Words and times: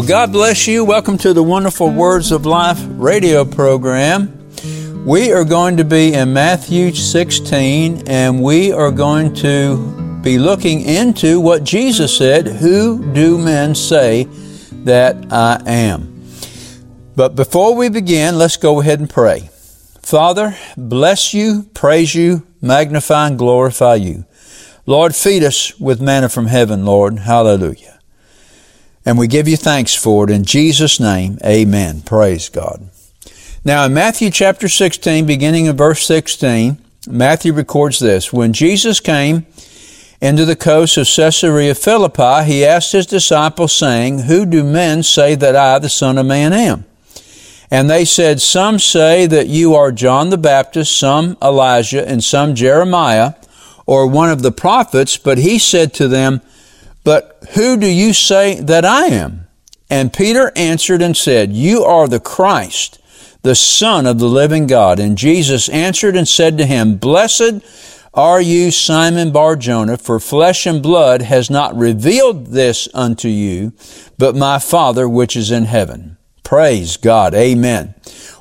Well, 0.00 0.08
God 0.08 0.32
bless 0.32 0.66
you. 0.66 0.82
Welcome 0.82 1.18
to 1.18 1.34
the 1.34 1.42
Wonderful 1.42 1.90
Words 1.90 2.32
of 2.32 2.46
Life 2.46 2.78
radio 2.88 3.44
program. 3.44 4.50
We 5.04 5.30
are 5.30 5.44
going 5.44 5.76
to 5.76 5.84
be 5.84 6.14
in 6.14 6.32
Matthew 6.32 6.94
16 6.94 8.08
and 8.08 8.42
we 8.42 8.72
are 8.72 8.90
going 8.90 9.34
to 9.34 10.20
be 10.22 10.38
looking 10.38 10.80
into 10.80 11.38
what 11.38 11.64
Jesus 11.64 12.16
said 12.16 12.46
Who 12.46 13.12
do 13.12 13.36
men 13.36 13.74
say 13.74 14.24
that 14.84 15.30
I 15.30 15.60
am? 15.66 16.24
But 17.14 17.36
before 17.36 17.74
we 17.74 17.90
begin, 17.90 18.38
let's 18.38 18.56
go 18.56 18.80
ahead 18.80 19.00
and 19.00 19.10
pray. 19.10 19.50
Father, 20.00 20.56
bless 20.78 21.34
you, 21.34 21.64
praise 21.74 22.14
you, 22.14 22.46
magnify 22.62 23.26
and 23.26 23.38
glorify 23.38 23.96
you. 23.96 24.24
Lord, 24.86 25.14
feed 25.14 25.44
us 25.44 25.78
with 25.78 26.00
manna 26.00 26.30
from 26.30 26.46
heaven, 26.46 26.86
Lord. 26.86 27.18
Hallelujah. 27.18 27.99
And 29.04 29.18
we 29.18 29.26
give 29.26 29.48
you 29.48 29.56
thanks 29.56 29.94
for 29.94 30.24
it 30.24 30.30
in 30.30 30.44
Jesus' 30.44 31.00
name. 31.00 31.38
Amen. 31.44 32.02
Praise 32.02 32.48
God. 32.48 32.88
Now, 33.64 33.84
in 33.84 33.94
Matthew 33.94 34.30
chapter 34.30 34.68
16, 34.68 35.26
beginning 35.26 35.66
in 35.66 35.76
verse 35.76 36.04
16, 36.06 36.78
Matthew 37.08 37.52
records 37.52 37.98
this 37.98 38.32
When 38.32 38.52
Jesus 38.52 39.00
came 39.00 39.46
into 40.20 40.44
the 40.44 40.56
coast 40.56 40.96
of 40.98 41.08
Caesarea 41.08 41.74
Philippi, 41.74 42.44
he 42.44 42.64
asked 42.64 42.92
his 42.92 43.06
disciples, 43.06 43.72
saying, 43.72 44.20
Who 44.20 44.44
do 44.44 44.62
men 44.62 45.02
say 45.02 45.34
that 45.34 45.56
I, 45.56 45.78
the 45.78 45.88
Son 45.88 46.18
of 46.18 46.26
Man, 46.26 46.52
am? 46.52 46.84
And 47.70 47.88
they 47.88 48.04
said, 48.04 48.40
Some 48.40 48.78
say 48.78 49.26
that 49.26 49.46
you 49.46 49.74
are 49.74 49.92
John 49.92 50.30
the 50.30 50.38
Baptist, 50.38 50.98
some 50.98 51.36
Elijah, 51.42 52.06
and 52.06 52.22
some 52.22 52.54
Jeremiah, 52.54 53.34
or 53.86 54.06
one 54.06 54.30
of 54.30 54.42
the 54.42 54.52
prophets. 54.52 55.16
But 55.16 55.38
he 55.38 55.58
said 55.58 55.94
to 55.94 56.08
them, 56.08 56.42
But 57.04 57.38
who 57.54 57.76
do 57.76 57.86
you 57.86 58.12
say 58.12 58.60
that 58.60 58.84
I 58.84 59.06
am? 59.06 59.48
And 59.88 60.12
Peter 60.12 60.52
answered 60.54 61.02
and 61.02 61.16
said, 61.16 61.52
You 61.52 61.82
are 61.84 62.06
the 62.06 62.20
Christ 62.20 63.00
the 63.42 63.54
Son 63.54 64.06
of 64.06 64.18
the 64.18 64.28
living 64.28 64.66
God. 64.66 64.98
And 64.98 65.16
Jesus 65.16 65.68
answered 65.68 66.16
and 66.16 66.28
said 66.28 66.58
to 66.58 66.66
him, 66.66 66.96
Blessed 66.96 67.60
are 68.12 68.40
you, 68.40 68.70
Simon 68.70 69.32
Bar 69.32 69.56
Jonah, 69.56 69.96
for 69.96 70.20
flesh 70.20 70.66
and 70.66 70.82
blood 70.82 71.22
has 71.22 71.48
not 71.48 71.76
revealed 71.76 72.48
this 72.48 72.88
unto 72.92 73.28
you, 73.28 73.72
but 74.18 74.36
my 74.36 74.58
Father 74.58 75.08
which 75.08 75.36
is 75.36 75.50
in 75.50 75.64
heaven. 75.64 76.16
Praise 76.42 76.96
God. 76.96 77.34
Amen. 77.34 77.94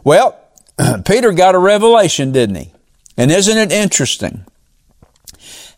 Well, 0.04 0.38
Peter 1.06 1.32
got 1.32 1.56
a 1.56 1.60
revelation, 1.60 2.32
didn't 2.32 2.56
he? 2.56 2.74
And 3.16 3.32
isn't 3.32 3.58
it 3.58 3.72
interesting? 3.72 4.46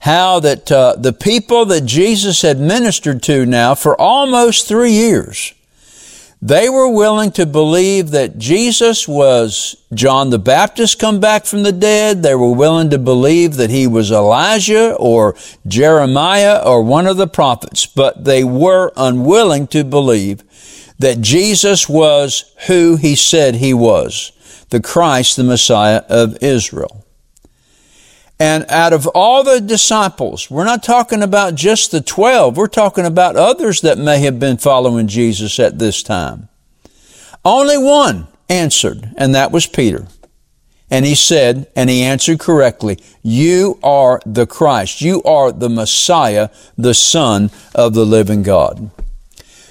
How 0.02 0.40
that 0.40 0.72
uh, 0.72 0.96
the 0.98 1.14
people 1.14 1.66
that 1.66 1.86
Jesus 1.86 2.42
had 2.42 2.60
ministered 2.60 3.22
to 3.24 3.46
now 3.46 3.76
for 3.76 4.00
almost 4.00 4.68
three 4.68 4.92
years, 4.92 5.54
they 6.42 6.70
were 6.70 6.90
willing 6.90 7.32
to 7.34 7.46
believe 7.46 8.10
that 8.10 8.40
Jesus 8.40 9.08
was 9.08 9.76
John 9.94 10.32
the 10.32 10.40
Baptist 10.40 10.98
come 10.98 11.20
back 11.20 11.46
from 11.46 11.62
the 11.62 11.72
dead. 11.72 12.24
They 12.24 12.34
were 12.34 12.52
willing 12.52 12.90
to 12.90 12.98
believe 12.98 13.58
that 13.58 13.70
he 13.70 13.86
was 13.86 14.12
Elijah 14.12 14.96
or 14.96 15.36
Jeremiah 15.68 16.60
or 16.66 16.82
one 16.82 17.06
of 17.06 17.18
the 17.18 17.28
prophets, 17.28 17.86
but 17.86 18.26
they 18.26 18.44
were 18.44 18.92
unwilling 18.98 19.68
to 19.68 19.84
believe 19.84 20.44
that 20.98 21.22
Jesus 21.22 21.88
was 21.88 22.52
who 22.68 22.96
he 22.96 23.16
said 23.16 23.56
he 23.56 23.74
was, 23.74 24.32
the 24.70 24.82
Christ, 24.82 25.36
the 25.36 25.44
Messiah 25.44 26.02
of 26.10 26.42
Israel. 26.42 27.01
And 28.42 28.66
out 28.70 28.92
of 28.92 29.06
all 29.06 29.44
the 29.44 29.62
disciples, 29.62 30.50
we're 30.50 30.66
not 30.66 30.82
talking 30.82 31.22
about 31.22 31.54
just 31.54 31.92
the 31.92 32.02
12, 32.02 32.58
we're 32.58 32.66
talking 32.66 33.06
about 33.06 33.36
others 33.36 33.82
that 33.82 34.00
may 34.00 34.18
have 34.22 34.40
been 34.40 34.58
following 34.58 35.06
Jesus 35.06 35.60
at 35.60 35.78
this 35.78 36.02
time. 36.02 36.50
Only 37.46 37.78
one 37.78 38.28
answered, 38.50 39.14
and 39.16 39.36
that 39.36 39.52
was 39.52 39.68
Peter. 39.68 40.08
And 40.90 41.06
he 41.06 41.14
said, 41.14 41.68
and 41.76 41.88
he 41.88 42.02
answered 42.02 42.40
correctly, 42.40 42.98
You 43.22 43.78
are 43.84 44.20
the 44.26 44.48
Christ. 44.48 45.02
You 45.02 45.22
are 45.22 45.52
the 45.52 45.70
Messiah, 45.70 46.50
the 46.76 46.96
Son 46.96 47.52
of 47.76 47.94
the 47.94 48.08
living 48.08 48.42
God. 48.42 48.90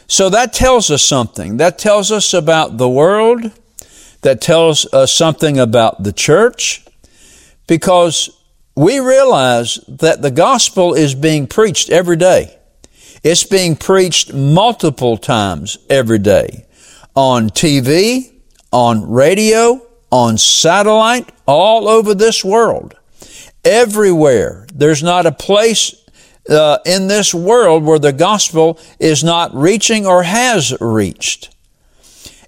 So 0.06 0.30
that 0.30 0.52
tells 0.52 0.92
us 0.92 1.02
something. 1.02 1.56
That 1.56 1.76
tells 1.76 2.12
us 2.12 2.32
about 2.32 2.78
the 2.78 2.88
world. 2.88 3.50
That 4.20 4.40
tells 4.40 4.86
us 4.94 5.12
something 5.12 5.58
about 5.58 6.04
the 6.04 6.12
church. 6.12 6.84
Because 7.66 8.36
we 8.80 8.98
realize 8.98 9.74
that 9.88 10.22
the 10.22 10.30
gospel 10.30 10.94
is 10.94 11.14
being 11.14 11.46
preached 11.46 11.90
every 11.90 12.16
day. 12.16 12.56
It's 13.22 13.44
being 13.44 13.76
preached 13.76 14.32
multiple 14.32 15.18
times 15.18 15.76
every 15.90 16.18
day 16.18 16.64
on 17.14 17.50
TV, 17.50 18.32
on 18.72 19.10
radio, 19.10 19.86
on 20.10 20.38
satellite, 20.38 21.30
all 21.44 21.88
over 21.88 22.14
this 22.14 22.42
world. 22.42 22.94
Everywhere. 23.66 24.66
There's 24.72 25.02
not 25.02 25.26
a 25.26 25.32
place 25.32 25.94
uh, 26.48 26.78
in 26.86 27.06
this 27.06 27.34
world 27.34 27.84
where 27.84 27.98
the 27.98 28.14
gospel 28.14 28.78
is 28.98 29.22
not 29.22 29.54
reaching 29.54 30.06
or 30.06 30.22
has 30.22 30.74
reached. 30.80 31.54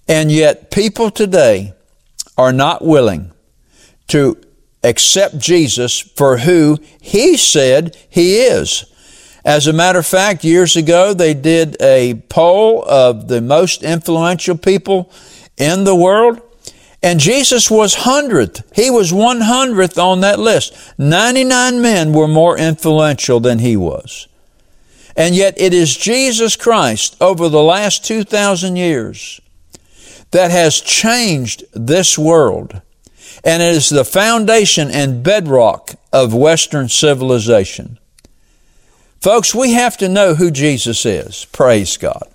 And 0.08 0.32
yet, 0.32 0.70
people 0.70 1.10
today 1.10 1.74
are 2.38 2.54
not 2.54 2.82
willing 2.82 3.32
to 4.08 4.38
accept 4.82 5.38
Jesus 5.38 5.98
for 6.00 6.38
who 6.38 6.78
he 7.00 7.36
said 7.36 7.96
he 8.08 8.40
is. 8.40 8.84
As 9.44 9.66
a 9.66 9.72
matter 9.72 9.98
of 9.98 10.06
fact, 10.06 10.44
years 10.44 10.76
ago, 10.76 11.12
they 11.12 11.34
did 11.34 11.76
a 11.80 12.14
poll 12.28 12.84
of 12.84 13.28
the 13.28 13.40
most 13.40 13.82
influential 13.82 14.56
people 14.56 15.10
in 15.56 15.84
the 15.84 15.96
world. 15.96 16.40
And 17.02 17.18
Jesus 17.18 17.68
was 17.68 17.96
100th. 17.96 18.62
He 18.76 18.88
was 18.88 19.10
100th 19.10 20.00
on 20.00 20.20
that 20.20 20.38
list. 20.38 20.94
99 20.98 21.82
men 21.82 22.12
were 22.12 22.28
more 22.28 22.56
influential 22.56 23.40
than 23.40 23.58
he 23.58 23.76
was. 23.76 24.28
And 25.16 25.34
yet 25.34 25.60
it 25.60 25.74
is 25.74 25.96
Jesus 25.96 26.54
Christ 26.54 27.16
over 27.20 27.48
the 27.48 27.62
last 27.62 28.04
2,000 28.04 28.76
years 28.76 29.40
that 30.30 30.52
has 30.52 30.80
changed 30.80 31.64
this 31.72 32.16
world 32.16 32.80
and 33.44 33.62
it 33.62 33.72
is 33.72 33.88
the 33.88 34.04
foundation 34.04 34.90
and 34.90 35.22
bedrock 35.22 35.94
of 36.12 36.34
Western 36.34 36.88
civilization. 36.88 37.98
Folks, 39.20 39.54
we 39.54 39.72
have 39.72 39.96
to 39.98 40.08
know 40.08 40.34
who 40.34 40.50
Jesus 40.50 41.04
is. 41.06 41.44
Praise 41.46 41.96
God. 41.96 42.28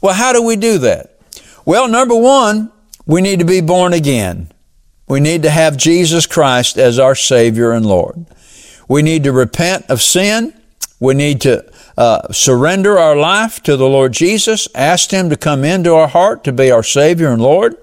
Well, 0.00 0.14
how 0.14 0.32
do 0.32 0.42
we 0.42 0.56
do 0.56 0.78
that? 0.78 1.16
Well, 1.64 1.88
number 1.88 2.16
one, 2.16 2.72
we 3.06 3.20
need 3.20 3.38
to 3.38 3.44
be 3.44 3.60
born 3.60 3.92
again. 3.92 4.48
We 5.08 5.20
need 5.20 5.42
to 5.42 5.50
have 5.50 5.76
Jesus 5.76 6.26
Christ 6.26 6.78
as 6.78 6.98
our 6.98 7.14
Savior 7.14 7.72
and 7.72 7.86
Lord. 7.86 8.26
We 8.88 9.02
need 9.02 9.24
to 9.24 9.32
repent 9.32 9.86
of 9.88 10.02
sin. 10.02 10.54
We 10.98 11.14
need 11.14 11.40
to 11.42 11.70
uh, 11.96 12.32
surrender 12.32 12.98
our 12.98 13.16
life 13.16 13.62
to 13.64 13.76
the 13.76 13.88
Lord 13.88 14.12
Jesus, 14.12 14.66
ask 14.74 15.10
Him 15.10 15.30
to 15.30 15.36
come 15.36 15.64
into 15.64 15.94
our 15.94 16.08
heart 16.08 16.44
to 16.44 16.52
be 16.52 16.70
our 16.70 16.82
Savior 16.82 17.28
and 17.28 17.42
Lord 17.42 17.76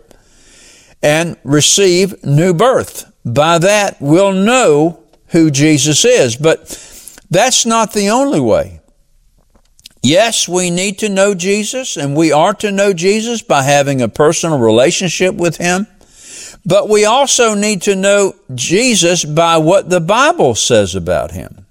and 1.02 1.38
receive 1.44 2.24
new 2.24 2.54
birth. 2.54 3.12
By 3.26 3.58
that, 3.60 3.98
we'll 4.00 4.34
know 4.34 5.04
who 5.28 5.52
Jesus 5.52 6.06
is. 6.06 6.36
But 6.36 6.68
that's 7.30 7.66
not 7.66 7.94
the 7.94 8.10
only 8.10 8.40
way. 8.40 8.82
Yes, 10.02 10.48
we 10.48 10.70
need 10.70 11.00
to 11.00 11.10
know 11.10 11.36
Jesus, 11.36 11.98
and 11.98 12.16
we 12.16 12.32
are 12.32 12.54
to 12.56 12.72
know 12.72 12.94
Jesus 12.94 13.42
by 13.42 13.64
having 13.64 14.02
a 14.02 14.08
personal 14.08 14.58
relationship 14.58 15.36
with 15.36 15.58
Him. 15.58 15.88
But 16.66 16.90
we 16.90 17.06
also 17.06 17.54
need 17.54 17.82
to 17.84 17.96
know 17.96 18.36
Jesus 18.56 19.26
by 19.26 19.58
what 19.58 19.90
the 19.90 20.00
Bible 20.00 20.56
says 20.56 20.96
about 20.96 21.32
Him. 21.32 21.66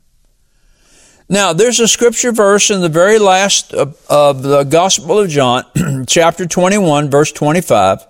Now, 1.31 1.53
there's 1.53 1.80
a 1.80 1.89
scripture 1.89 2.33
verse 2.33 2.71
in 2.71 2.80
the 2.80 2.89
very 2.89 3.19
last 3.19 3.75
of, 3.75 3.98
of 4.09 4.42
the 4.42 4.65
Gospel 4.65 5.19
of 5.19 5.28
John, 5.28 5.65
chapter 6.07 6.47
21, 6.47 7.10
verse 7.10 7.33
25. 7.33 8.07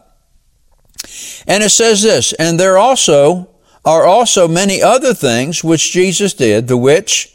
And 1.46 1.62
it 1.62 1.70
says 1.70 2.02
this, 2.02 2.32
and 2.34 2.58
there 2.58 2.78
also 2.78 3.48
are 3.84 4.04
also 4.04 4.46
many 4.46 4.82
other 4.82 5.14
things 5.14 5.64
which 5.64 5.92
Jesus 5.92 6.34
did, 6.34 6.68
the 6.68 6.76
which, 6.76 7.34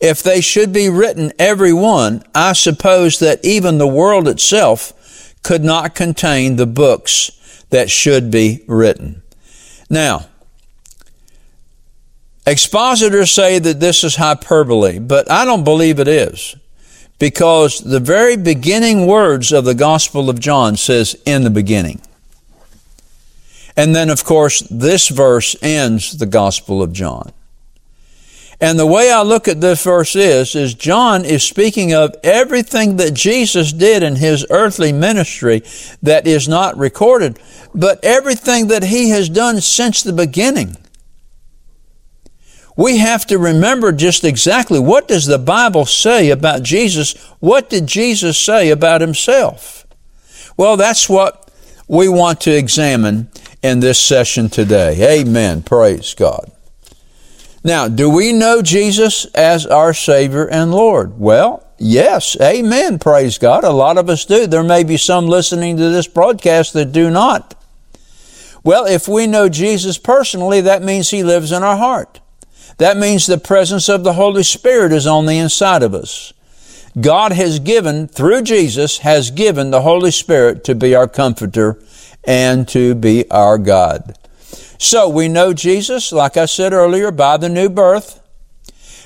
if 0.00 0.22
they 0.22 0.40
should 0.40 0.72
be 0.72 0.88
written 0.88 1.32
every 1.38 1.72
one, 1.72 2.24
I 2.34 2.52
suppose 2.54 3.18
that 3.20 3.44
even 3.44 3.78
the 3.78 3.86
world 3.86 4.26
itself 4.26 5.34
could 5.42 5.62
not 5.62 5.94
contain 5.94 6.56
the 6.56 6.66
books 6.66 7.64
that 7.70 7.90
should 7.90 8.30
be 8.30 8.64
written. 8.66 9.22
Now, 9.88 10.26
expositors 12.46 13.30
say 13.30 13.58
that 13.58 13.80
this 13.80 14.02
is 14.02 14.16
hyperbole, 14.16 14.98
but 14.98 15.30
I 15.30 15.44
don't 15.44 15.64
believe 15.64 16.00
it 16.00 16.08
is. 16.08 16.56
Because 17.18 17.78
the 17.80 18.00
very 18.00 18.36
beginning 18.36 19.06
words 19.06 19.50
of 19.52 19.64
the 19.64 19.74
Gospel 19.74 20.28
of 20.28 20.38
John 20.38 20.76
says, 20.76 21.16
in 21.24 21.44
the 21.44 21.50
beginning. 21.50 22.02
And 23.76 23.94
then, 23.94 24.08
of 24.08 24.24
course, 24.24 24.60
this 24.70 25.08
verse 25.08 25.54
ends 25.62 26.16
the 26.16 26.26
Gospel 26.26 26.82
of 26.82 26.92
John. 26.92 27.32
And 28.58 28.78
the 28.78 28.86
way 28.86 29.10
I 29.10 29.20
look 29.20 29.48
at 29.48 29.60
this 29.60 29.84
verse 29.84 30.16
is, 30.16 30.54
is 30.54 30.72
John 30.72 31.26
is 31.26 31.42
speaking 31.42 31.92
of 31.92 32.14
everything 32.22 32.96
that 32.96 33.12
Jesus 33.12 33.72
did 33.72 34.02
in 34.02 34.16
his 34.16 34.46
earthly 34.48 34.92
ministry 34.92 35.62
that 36.02 36.26
is 36.26 36.48
not 36.48 36.78
recorded, 36.78 37.38
but 37.74 38.02
everything 38.02 38.68
that 38.68 38.84
he 38.84 39.10
has 39.10 39.28
done 39.28 39.60
since 39.60 40.02
the 40.02 40.14
beginning. 40.14 40.76
We 42.78 42.98
have 42.98 43.26
to 43.26 43.38
remember 43.38 43.92
just 43.92 44.24
exactly 44.24 44.78
what 44.78 45.08
does 45.08 45.26
the 45.26 45.38
Bible 45.38 45.84
say 45.84 46.30
about 46.30 46.62
Jesus? 46.62 47.14
What 47.40 47.68
did 47.68 47.86
Jesus 47.86 48.38
say 48.38 48.70
about 48.70 49.02
himself? 49.02 49.86
Well, 50.56 50.78
that's 50.78 51.08
what 51.08 51.50
we 51.88 52.08
want 52.08 52.40
to 52.42 52.56
examine 52.56 53.30
in 53.66 53.80
this 53.80 53.98
session 53.98 54.48
today. 54.48 55.20
Amen. 55.20 55.62
Praise 55.62 56.14
God. 56.14 56.52
Now, 57.64 57.88
do 57.88 58.08
we 58.08 58.32
know 58.32 58.62
Jesus 58.62 59.24
as 59.34 59.66
our 59.66 59.92
Savior 59.92 60.48
and 60.48 60.70
Lord? 60.70 61.18
Well, 61.18 61.66
yes. 61.78 62.40
Amen. 62.40 63.00
Praise 63.00 63.38
God. 63.38 63.64
A 63.64 63.72
lot 63.72 63.98
of 63.98 64.08
us 64.08 64.24
do. 64.24 64.46
There 64.46 64.62
may 64.62 64.84
be 64.84 64.96
some 64.96 65.26
listening 65.26 65.76
to 65.78 65.90
this 65.90 66.06
broadcast 66.06 66.74
that 66.74 66.92
do 66.92 67.10
not. 67.10 67.54
Well, 68.62 68.86
if 68.86 69.08
we 69.08 69.26
know 69.26 69.48
Jesus 69.48 69.98
personally, 69.98 70.60
that 70.60 70.82
means 70.82 71.10
He 71.10 71.24
lives 71.24 71.50
in 71.50 71.64
our 71.64 71.76
heart. 71.76 72.20
That 72.78 72.96
means 72.96 73.26
the 73.26 73.38
presence 73.38 73.88
of 73.88 74.04
the 74.04 74.12
Holy 74.12 74.44
Spirit 74.44 74.92
is 74.92 75.06
on 75.06 75.26
the 75.26 75.38
inside 75.38 75.82
of 75.82 75.92
us. 75.92 76.32
God 77.00 77.32
has 77.32 77.58
given, 77.58 78.06
through 78.06 78.42
Jesus, 78.42 78.98
has 78.98 79.30
given 79.30 79.70
the 79.70 79.82
Holy 79.82 80.10
Spirit 80.10 80.62
to 80.64 80.74
be 80.74 80.94
our 80.94 81.08
comforter 81.08 81.82
and 82.26 82.68
to 82.68 82.94
be 82.94 83.30
our 83.30 83.56
God. 83.58 84.18
So 84.78 85.08
we 85.08 85.28
know 85.28 85.54
Jesus, 85.54 86.12
like 86.12 86.36
I 86.36 86.46
said 86.46 86.72
earlier, 86.72 87.10
by 87.10 87.36
the 87.36 87.48
new 87.48 87.68
birth. 87.68 88.20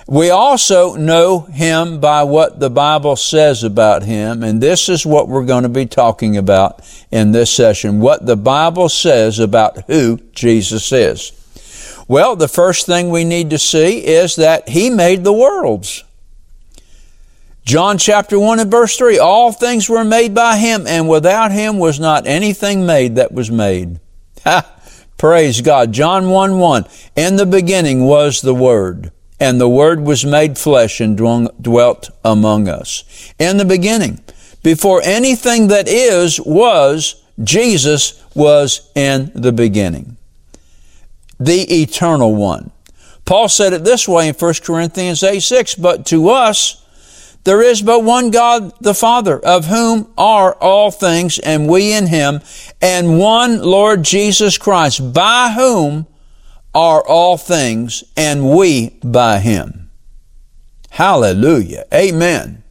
We 0.08 0.30
also 0.30 0.96
know 0.96 1.40
him 1.40 2.00
by 2.00 2.24
what 2.24 2.58
the 2.58 2.70
Bible 2.70 3.14
says 3.14 3.62
about 3.62 4.02
him, 4.02 4.42
and 4.42 4.60
this 4.60 4.88
is 4.88 5.06
what 5.06 5.28
we're 5.28 5.44
going 5.44 5.62
to 5.62 5.68
be 5.68 5.86
talking 5.86 6.36
about 6.36 6.80
in 7.12 7.30
this 7.30 7.52
session 7.52 8.00
what 8.00 8.26
the 8.26 8.36
Bible 8.36 8.88
says 8.88 9.38
about 9.38 9.84
who 9.86 10.18
Jesus 10.32 10.90
is. 10.90 11.30
Well, 12.08 12.34
the 12.34 12.48
first 12.48 12.86
thing 12.86 13.10
we 13.10 13.22
need 13.22 13.50
to 13.50 13.58
see 13.58 14.04
is 14.04 14.34
that 14.34 14.68
he 14.68 14.90
made 14.90 15.22
the 15.22 15.32
worlds. 15.32 16.02
John 17.70 17.98
chapter 17.98 18.36
1 18.36 18.58
and 18.58 18.68
verse 18.68 18.96
3 18.96 19.20
All 19.20 19.52
things 19.52 19.88
were 19.88 20.02
made 20.02 20.34
by 20.34 20.56
him, 20.56 20.88
and 20.88 21.08
without 21.08 21.52
him 21.52 21.78
was 21.78 22.00
not 22.00 22.26
anything 22.26 22.84
made 22.84 23.14
that 23.14 23.30
was 23.30 23.48
made. 23.48 24.00
Praise 25.16 25.60
God. 25.60 25.92
John 25.92 26.30
1 26.30 26.58
1. 26.58 26.84
In 27.14 27.36
the 27.36 27.46
beginning 27.46 28.02
was 28.06 28.40
the 28.40 28.56
Word, 28.56 29.12
and 29.38 29.60
the 29.60 29.68
Word 29.68 30.00
was 30.00 30.24
made 30.24 30.58
flesh 30.58 31.00
and 31.00 31.16
dwelt 31.16 32.10
among 32.24 32.66
us. 32.66 33.04
In 33.38 33.56
the 33.56 33.64
beginning, 33.64 34.18
before 34.64 35.00
anything 35.04 35.68
that 35.68 35.86
is 35.86 36.40
was, 36.40 37.22
Jesus 37.44 38.20
was 38.34 38.90
in 38.96 39.30
the 39.32 39.52
beginning. 39.52 40.16
The 41.38 41.82
eternal 41.82 42.34
one. 42.34 42.72
Paul 43.24 43.48
said 43.48 43.72
it 43.72 43.84
this 43.84 44.08
way 44.08 44.26
in 44.26 44.34
1 44.34 44.54
Corinthians 44.64 45.22
8 45.22 45.38
6, 45.38 45.76
but 45.76 46.04
to 46.06 46.30
us, 46.30 46.79
there 47.44 47.62
is 47.62 47.82
but 47.82 48.04
one 48.04 48.30
God, 48.30 48.72
the 48.80 48.94
Father, 48.94 49.38
of 49.38 49.66
whom 49.66 50.12
are 50.18 50.54
all 50.54 50.90
things, 50.90 51.38
and 51.38 51.68
we 51.68 51.92
in 51.92 52.06
him, 52.06 52.40
and 52.82 53.18
one 53.18 53.62
Lord 53.62 54.02
Jesus 54.02 54.58
Christ, 54.58 55.12
by 55.14 55.52
whom 55.56 56.06
are 56.74 57.06
all 57.06 57.36
things, 57.36 58.04
and 58.16 58.50
we 58.50 58.98
by 59.02 59.38
him. 59.38 59.90
Hallelujah. 60.90 61.86
Amen. 61.92 62.62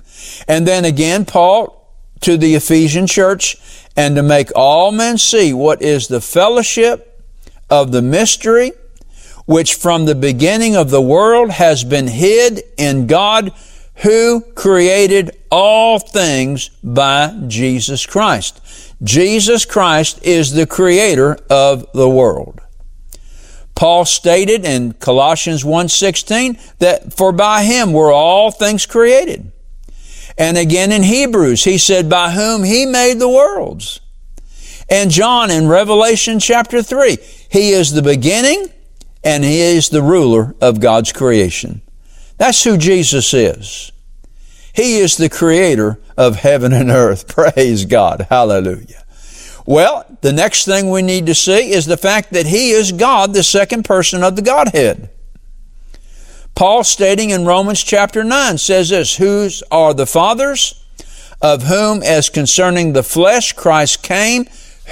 And 0.48 0.68
then 0.68 0.86
again, 0.86 1.26
Paul 1.26 1.80
to 2.22 2.38
the 2.38 2.56
Ephesian 2.56 3.08
church, 3.08 3.58
and 3.96 4.16
to 4.16 4.24
make 4.24 4.52
all 4.56 4.92
men 4.92 5.18
see 5.18 5.54
what 5.54 5.82
is 5.82 6.08
the 6.08 6.22
fellowship 6.22 7.24
of 7.70 7.92
the 7.92 8.02
mystery, 8.02 8.72
which 9.46 9.74
from 9.74 10.06
the 10.06 10.16
beginning 10.16 10.76
of 10.76 10.90
the 10.90 11.02
world 11.02 11.50
has 11.52 11.84
been 11.84 12.08
hid 12.08 12.62
in 12.78 13.08
God, 13.08 13.52
who 14.02 14.42
created 14.56 15.32
all 15.52 16.00
things 16.00 16.70
by 16.84 17.34
Jesus 17.48 18.06
Christ. 18.06 18.62
Jesus 19.04 19.66
Christ 19.66 20.20
is 20.24 20.54
the 20.54 20.66
creator 20.66 21.38
of 21.50 21.86
the 21.94 22.10
world. 22.10 22.62
Paul 23.76 24.06
stated 24.06 24.66
in 24.66 24.94
Colossians 24.94 25.64
1:16 25.64 26.58
that 26.80 27.14
for 27.14 27.32
by 27.32 27.64
him 27.64 27.94
were 27.94 28.12
all 28.12 28.52
things 28.52 28.86
created. 28.86 29.52
And 30.38 30.58
again 30.58 30.92
in 30.92 31.04
Hebrews 31.04 31.64
he 31.64 31.78
said 31.78 32.10
by 32.10 32.32
whom 32.32 32.64
he 32.64 32.86
made 32.86 33.20
the 33.20 33.30
worlds. 33.30 34.02
And 34.90 35.12
John 35.12 35.52
in 35.52 35.68
Revelation 35.68 36.40
chapter 36.40 36.82
3, 36.82 37.18
he 37.50 37.72
is 37.72 37.92
the 37.92 38.02
beginning 38.02 38.68
and 39.24 39.44
he 39.44 39.60
is 39.60 39.90
the 39.90 40.02
ruler 40.02 40.56
of 40.62 40.80
God's 40.80 41.12
creation. 41.12 41.82
That's 42.40 42.64
who 42.64 42.78
Jesus 42.78 43.34
is. 43.34 43.92
He 44.74 45.00
is 45.00 45.18
the 45.18 45.30
creator 45.30 46.00
of 46.18 46.38
heaven 46.38 46.72
and 46.72 46.90
earth. 46.90 47.28
Praise 47.36 47.86
God. 47.86 48.28
Hallelujah. 48.30 49.04
Well, 49.66 50.06
the 50.22 50.32
next 50.32 50.64
thing 50.64 50.90
we 50.90 51.02
need 51.02 51.26
to 51.26 51.36
see 51.36 51.72
is 51.72 51.86
the 51.86 51.98
fact 51.98 52.32
that 52.32 52.48
He 52.48 52.72
is 52.72 52.94
God, 52.94 53.34
the 53.34 53.44
second 53.44 53.84
person 53.84 54.24
of 54.24 54.38
the 54.38 54.42
Godhead. 54.42 55.10
Paul 56.56 56.84
stating 56.86 57.30
in 57.30 57.46
Romans 57.46 57.84
chapter 57.84 58.24
9 58.24 58.58
says 58.58 58.90
this, 58.90 59.18
Whose 59.18 59.62
are 59.70 59.94
the 59.94 60.08
fathers, 60.08 60.82
of 61.42 61.64
whom 61.64 62.02
as 62.04 62.30
concerning 62.30 62.94
the 62.94 63.04
flesh 63.04 63.54
Christ 63.54 64.02
came, 64.02 64.46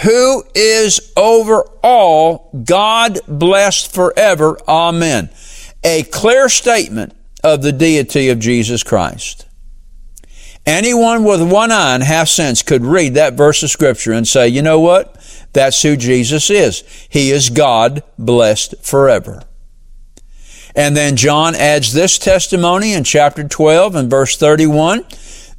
who 0.03 0.44
is 0.53 1.11
over 1.17 1.63
all, 1.81 2.51
God 2.63 3.19
blessed 3.27 3.94
forever. 3.94 4.57
Amen. 4.67 5.29
A 5.83 6.03
clear 6.03 6.49
statement 6.49 7.16
of 7.53 7.61
the 7.61 7.71
deity 7.71 8.29
of 8.29 8.39
Jesus 8.39 8.83
Christ. 8.83 9.47
Anyone 10.67 11.23
with 11.23 11.49
one 11.49 11.71
eye 11.71 11.95
and 11.95 12.03
half 12.03 12.27
sense 12.27 12.61
could 12.61 12.83
read 12.83 13.13
that 13.13 13.35
verse 13.35 13.63
of 13.63 13.69
scripture 13.69 14.11
and 14.11 14.27
say, 14.27 14.49
you 14.49 14.61
know 14.61 14.81
what? 14.81 15.15
That's 15.53 15.81
who 15.81 15.95
Jesus 15.95 16.49
is. 16.49 16.83
He 17.09 17.31
is 17.31 17.49
God 17.49 18.03
blessed 18.19 18.75
forever. 18.83 19.44
And 20.75 20.95
then 20.95 21.15
John 21.15 21.55
adds 21.55 21.94
this 21.94 22.19
testimony 22.19 22.94
in 22.94 23.05
chapter 23.05 23.47
12 23.47 23.95
and 23.95 24.09
verse 24.09 24.35
31. 24.35 25.06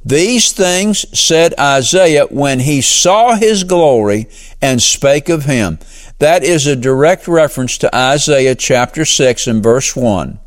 These 0.05 0.53
things 0.53 1.05
said 1.19 1.53
Isaiah 1.59 2.27
when 2.27 2.59
he 2.59 2.81
saw 2.81 3.35
his 3.35 3.63
glory 3.63 4.29
and 4.61 4.81
spake 4.81 5.27
of 5.27 5.45
him. 5.45 5.79
That 6.19 6.43
is 6.43 6.67
a 6.67 6.75
direct 6.75 7.27
reference 7.27 7.79
to 7.79 7.93
Isaiah 7.95 8.55
chapter 8.55 9.05
6 9.05 9.47
and 9.47 9.63
verse 9.63 9.95
1 9.95 10.39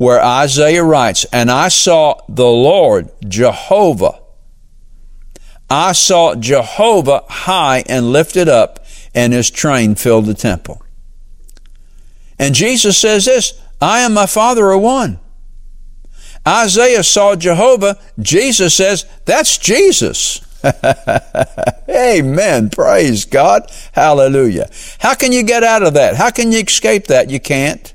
where 0.00 0.24
Isaiah 0.24 0.82
writes, 0.82 1.26
And 1.26 1.50
I 1.50 1.68
saw 1.68 2.22
the 2.26 2.46
Lord 2.46 3.10
Jehovah. 3.28 4.18
I 5.68 5.92
saw 5.92 6.34
Jehovah 6.36 7.24
high 7.28 7.84
and 7.86 8.10
lifted 8.10 8.48
up, 8.48 8.82
and 9.14 9.34
his 9.34 9.50
train 9.50 9.96
filled 9.96 10.24
the 10.24 10.32
temple. 10.32 10.80
And 12.38 12.54
Jesus 12.54 12.96
says 12.96 13.26
this 13.26 13.60
I 13.78 14.00
and 14.00 14.14
my 14.14 14.24
Father 14.24 14.70
are 14.70 14.78
one. 14.78 15.20
Isaiah 16.48 17.02
saw 17.02 17.36
Jehovah. 17.36 17.98
Jesus 18.18 18.74
says, 18.74 19.04
That's 19.26 19.58
Jesus. 19.58 20.40
Amen. 21.90 22.70
Praise 22.70 23.26
God. 23.26 23.70
Hallelujah. 23.92 24.70
How 25.00 25.14
can 25.14 25.32
you 25.32 25.42
get 25.42 25.62
out 25.62 25.82
of 25.82 25.92
that? 25.92 26.16
How 26.16 26.30
can 26.30 26.52
you 26.52 26.60
escape 26.60 27.08
that? 27.08 27.28
You 27.28 27.38
can't. 27.38 27.92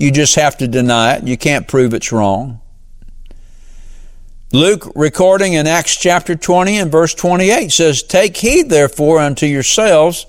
You 0.00 0.10
just 0.10 0.36
have 0.36 0.56
to 0.56 0.66
deny 0.66 1.16
it. 1.16 1.28
You 1.28 1.36
can't 1.36 1.68
prove 1.68 1.92
it's 1.92 2.10
wrong. 2.10 2.62
Luke, 4.50 4.90
recording 4.96 5.52
in 5.52 5.66
Acts 5.66 5.94
chapter 5.94 6.34
20 6.34 6.78
and 6.78 6.90
verse 6.90 7.12
28, 7.12 7.70
says, 7.70 8.02
Take 8.02 8.38
heed 8.38 8.70
therefore 8.70 9.18
unto 9.18 9.44
yourselves 9.44 10.24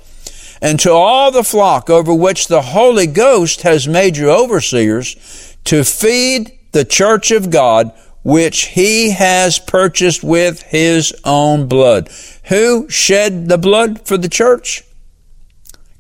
and 0.62 0.78
to 0.82 0.92
all 0.92 1.32
the 1.32 1.46
flock 1.46 1.90
over 1.90 2.14
which 2.14 2.50
the 2.50 2.62
Holy 2.62 3.08
Ghost 3.08 3.62
has 3.62 3.88
made 3.88 4.18
you 4.18 4.30
overseers 4.30 5.56
to 5.64 5.86
feed 5.86 6.52
the 6.74 6.84
church 6.84 7.32
of 7.32 7.50
God, 7.50 7.94
which 8.26 8.66
he 8.66 9.12
has 9.12 9.58
purchased 9.58 10.22
with 10.22 10.64
his 10.64 11.16
own 11.24 11.68
blood. 11.68 12.10
Who 12.50 12.90
shed 12.90 13.48
the 13.48 13.58
blood 13.58 14.06
for 14.06 14.18
the 14.18 14.30
church? 14.30 14.84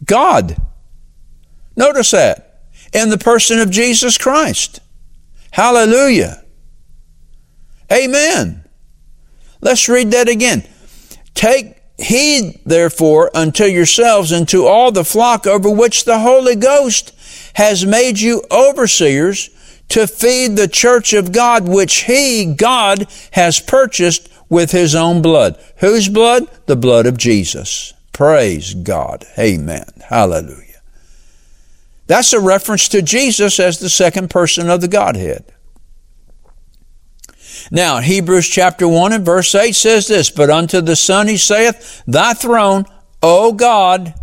God. 0.03 0.57
Notice 1.77 2.11
that 2.11 2.50
in 2.93 3.09
the 3.09 3.17
person 3.17 3.59
of 3.59 3.71
Jesus 3.71 4.17
Christ. 4.17 4.79
Hallelujah. 5.51 6.43
Amen. 7.91 8.63
Let's 9.61 9.89
read 9.89 10.11
that 10.11 10.29
again. 10.29 10.63
Take 11.33 11.81
heed, 11.97 12.61
therefore, 12.65 13.29
unto 13.35 13.65
yourselves 13.65 14.31
and 14.31 14.47
to 14.49 14.65
all 14.65 14.91
the 14.91 15.05
flock 15.05 15.45
over 15.45 15.69
which 15.69 16.05
the 16.05 16.19
Holy 16.19 16.55
Ghost 16.55 17.13
has 17.55 17.85
made 17.85 18.19
you 18.19 18.43
overseers 18.49 19.49
to 19.89 20.07
feed 20.07 20.55
the 20.55 20.67
church 20.67 21.13
of 21.13 21.31
God, 21.31 21.67
which 21.67 22.03
he, 22.03 22.53
God, 22.53 23.07
has 23.31 23.59
purchased 23.59 24.29
with 24.49 24.71
his 24.71 24.95
own 24.95 25.21
blood. 25.21 25.61
Whose 25.77 26.07
blood? 26.07 26.47
The 26.65 26.75
blood 26.75 27.05
of 27.05 27.17
Jesus. 27.17 27.93
Praise 28.13 28.73
God. 28.73 29.25
Amen. 29.37 29.85
Hallelujah. 30.07 30.70
That's 32.11 32.33
a 32.33 32.41
reference 32.41 32.89
to 32.89 33.01
Jesus 33.01 33.57
as 33.57 33.79
the 33.79 33.89
second 33.89 34.29
person 34.29 34.69
of 34.69 34.81
the 34.81 34.89
Godhead. 34.89 35.45
Now, 37.71 37.99
Hebrews 37.99 38.49
chapter 38.49 38.85
1 38.85 39.13
and 39.13 39.25
verse 39.25 39.55
8 39.55 39.73
says 39.73 40.09
this, 40.09 40.29
But 40.29 40.49
unto 40.49 40.81
the 40.81 40.97
Son 40.97 41.29
he 41.29 41.37
saith, 41.37 42.03
Thy 42.05 42.33
throne, 42.33 42.83
O 43.23 43.53
God, 43.53 44.13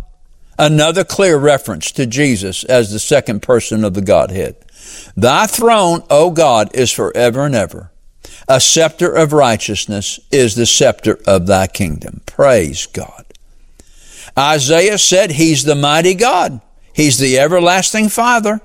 another 0.59 1.03
clear 1.03 1.35
reference 1.39 1.91
to 1.93 2.05
Jesus 2.05 2.63
as 2.63 2.91
the 2.91 2.99
second 2.99 3.41
person 3.41 3.83
of 3.83 3.95
the 3.95 4.03
Godhead. 4.03 4.57
Thy 5.17 5.47
throne, 5.47 6.03
O 6.11 6.29
God, 6.29 6.69
is 6.75 6.91
forever 6.91 7.43
and 7.43 7.55
ever. 7.55 7.89
A 8.47 8.59
scepter 8.59 9.11
of 9.11 9.33
righteousness 9.33 10.19
is 10.31 10.53
the 10.53 10.67
scepter 10.67 11.17
of 11.25 11.47
thy 11.47 11.65
kingdom. 11.65 12.21
Praise 12.27 12.85
God. 12.85 13.25
Isaiah 14.37 14.99
said 14.99 15.31
he's 15.31 15.63
the 15.63 15.73
mighty 15.73 16.13
God. 16.13 16.61
He's 16.93 17.17
the 17.17 17.39
everlasting 17.39 18.09
Father. 18.09 18.61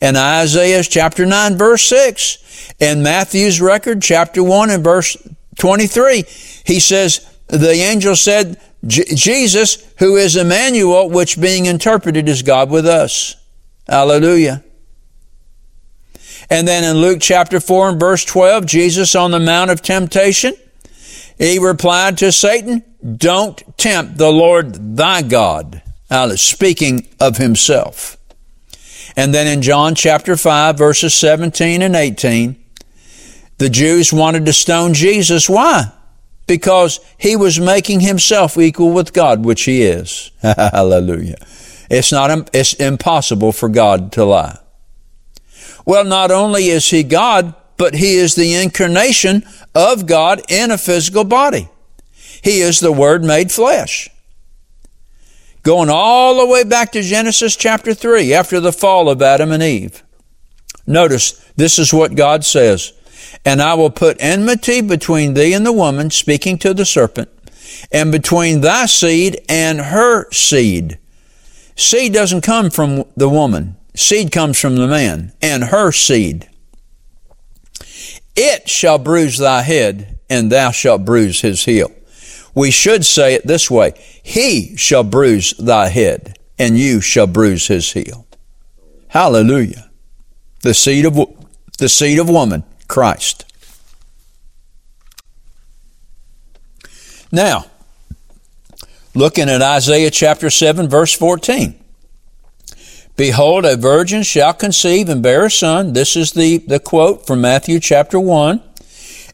In 0.00 0.16
Isaiah 0.16 0.82
chapter 0.82 1.24
9 1.24 1.56
verse 1.56 1.82
6. 1.84 2.74
In 2.80 3.02
Matthew's 3.02 3.60
record 3.60 4.02
chapter 4.02 4.42
1 4.42 4.70
and 4.70 4.84
verse 4.84 5.16
23, 5.58 6.24
he 6.64 6.80
says, 6.80 7.26
the 7.48 7.72
angel 7.72 8.16
said, 8.16 8.60
Jesus, 8.86 9.84
who 9.98 10.16
is 10.16 10.36
Emmanuel, 10.36 11.08
which 11.08 11.40
being 11.40 11.66
interpreted 11.66 12.28
is 12.28 12.42
God 12.42 12.70
with 12.70 12.86
us. 12.86 13.36
Hallelujah. 13.88 14.64
And 16.50 16.66
then 16.66 16.84
in 16.84 17.00
Luke 17.00 17.18
chapter 17.20 17.60
4 17.60 17.90
and 17.90 18.00
verse 18.00 18.24
12, 18.24 18.66
Jesus 18.66 19.14
on 19.14 19.30
the 19.30 19.40
Mount 19.40 19.70
of 19.70 19.82
Temptation, 19.82 20.54
he 21.38 21.58
replied 21.58 22.18
to 22.18 22.30
Satan, 22.30 22.84
Don't 23.16 23.62
tempt 23.76 24.18
the 24.18 24.30
Lord 24.30 24.96
thy 24.96 25.22
God. 25.22 25.82
Speaking 26.10 27.08
of 27.20 27.36
himself. 27.36 28.16
And 29.16 29.32
then 29.32 29.46
in 29.46 29.62
John 29.62 29.94
chapter 29.94 30.36
5, 30.36 30.76
verses 30.76 31.14
17 31.14 31.82
and 31.82 31.96
18, 31.96 32.56
the 33.58 33.70
Jews 33.70 34.12
wanted 34.12 34.44
to 34.46 34.52
stone 34.52 34.92
Jesus. 34.92 35.48
Why? 35.48 35.92
Because 36.46 37.00
he 37.18 37.34
was 37.34 37.58
making 37.58 38.00
himself 38.00 38.58
equal 38.58 38.92
with 38.92 39.12
God, 39.12 39.44
which 39.44 39.64
he 39.64 39.82
is. 39.82 40.30
Hallelujah. 40.42 41.38
It's 41.90 42.12
not, 42.12 42.50
it's 42.54 42.74
impossible 42.74 43.52
for 43.52 43.68
God 43.68 44.12
to 44.12 44.24
lie. 44.24 44.58
Well, 45.86 46.04
not 46.04 46.30
only 46.30 46.66
is 46.66 46.88
he 46.90 47.02
God, 47.02 47.54
but 47.76 47.94
he 47.94 48.16
is 48.16 48.34
the 48.34 48.54
incarnation 48.54 49.44
of 49.74 50.06
God 50.06 50.42
in 50.48 50.70
a 50.70 50.78
physical 50.78 51.24
body. 51.24 51.68
He 52.42 52.60
is 52.60 52.80
the 52.80 52.92
Word 52.92 53.24
made 53.24 53.50
flesh. 53.50 54.10
Going 55.66 55.90
all 55.90 56.38
the 56.38 56.46
way 56.46 56.62
back 56.62 56.92
to 56.92 57.02
Genesis 57.02 57.56
chapter 57.56 57.92
3, 57.92 58.32
after 58.32 58.60
the 58.60 58.72
fall 58.72 59.08
of 59.08 59.20
Adam 59.20 59.50
and 59.50 59.64
Eve. 59.64 60.04
Notice, 60.86 61.32
this 61.56 61.80
is 61.80 61.92
what 61.92 62.14
God 62.14 62.44
says. 62.44 62.92
And 63.44 63.60
I 63.60 63.74
will 63.74 63.90
put 63.90 64.16
enmity 64.20 64.80
between 64.80 65.34
thee 65.34 65.52
and 65.52 65.66
the 65.66 65.72
woman, 65.72 66.12
speaking 66.12 66.56
to 66.58 66.72
the 66.72 66.84
serpent, 66.84 67.30
and 67.90 68.12
between 68.12 68.60
thy 68.60 68.86
seed 68.86 69.40
and 69.48 69.80
her 69.80 70.30
seed. 70.30 71.00
Seed 71.74 72.14
doesn't 72.14 72.42
come 72.42 72.70
from 72.70 73.02
the 73.16 73.28
woman. 73.28 73.74
Seed 73.96 74.30
comes 74.30 74.60
from 74.60 74.76
the 74.76 74.86
man 74.86 75.32
and 75.42 75.64
her 75.64 75.90
seed. 75.90 76.48
It 78.36 78.68
shall 78.68 78.98
bruise 78.98 79.38
thy 79.38 79.62
head, 79.62 80.20
and 80.30 80.52
thou 80.52 80.70
shalt 80.70 81.04
bruise 81.04 81.40
his 81.40 81.64
heel. 81.64 81.90
We 82.56 82.70
should 82.70 83.04
say 83.04 83.34
it 83.34 83.46
this 83.46 83.70
way 83.70 83.92
He 84.22 84.76
shall 84.76 85.04
bruise 85.04 85.52
thy 85.58 85.88
head, 85.88 86.38
and 86.58 86.76
you 86.76 87.00
shall 87.00 87.28
bruise 87.28 87.68
his 87.68 87.92
heel. 87.92 88.26
Hallelujah. 89.08 89.90
The 90.62 90.74
seed 90.74 91.04
of, 91.04 91.16
the 91.78 91.88
seed 91.88 92.18
of 92.18 92.28
woman, 92.28 92.64
Christ. 92.88 93.44
Now, 97.30 97.66
looking 99.14 99.50
at 99.50 99.60
Isaiah 99.60 100.10
chapter 100.10 100.48
7, 100.48 100.88
verse 100.88 101.12
14. 101.12 101.78
Behold, 103.16 103.64
a 103.66 103.76
virgin 103.76 104.22
shall 104.22 104.54
conceive 104.54 105.08
and 105.08 105.22
bear 105.22 105.46
a 105.46 105.50
son. 105.50 105.92
This 105.92 106.16
is 106.16 106.32
the, 106.32 106.58
the 106.58 106.78
quote 106.78 107.26
from 107.26 107.42
Matthew 107.42 107.80
chapter 107.80 108.18
1. 108.18 108.62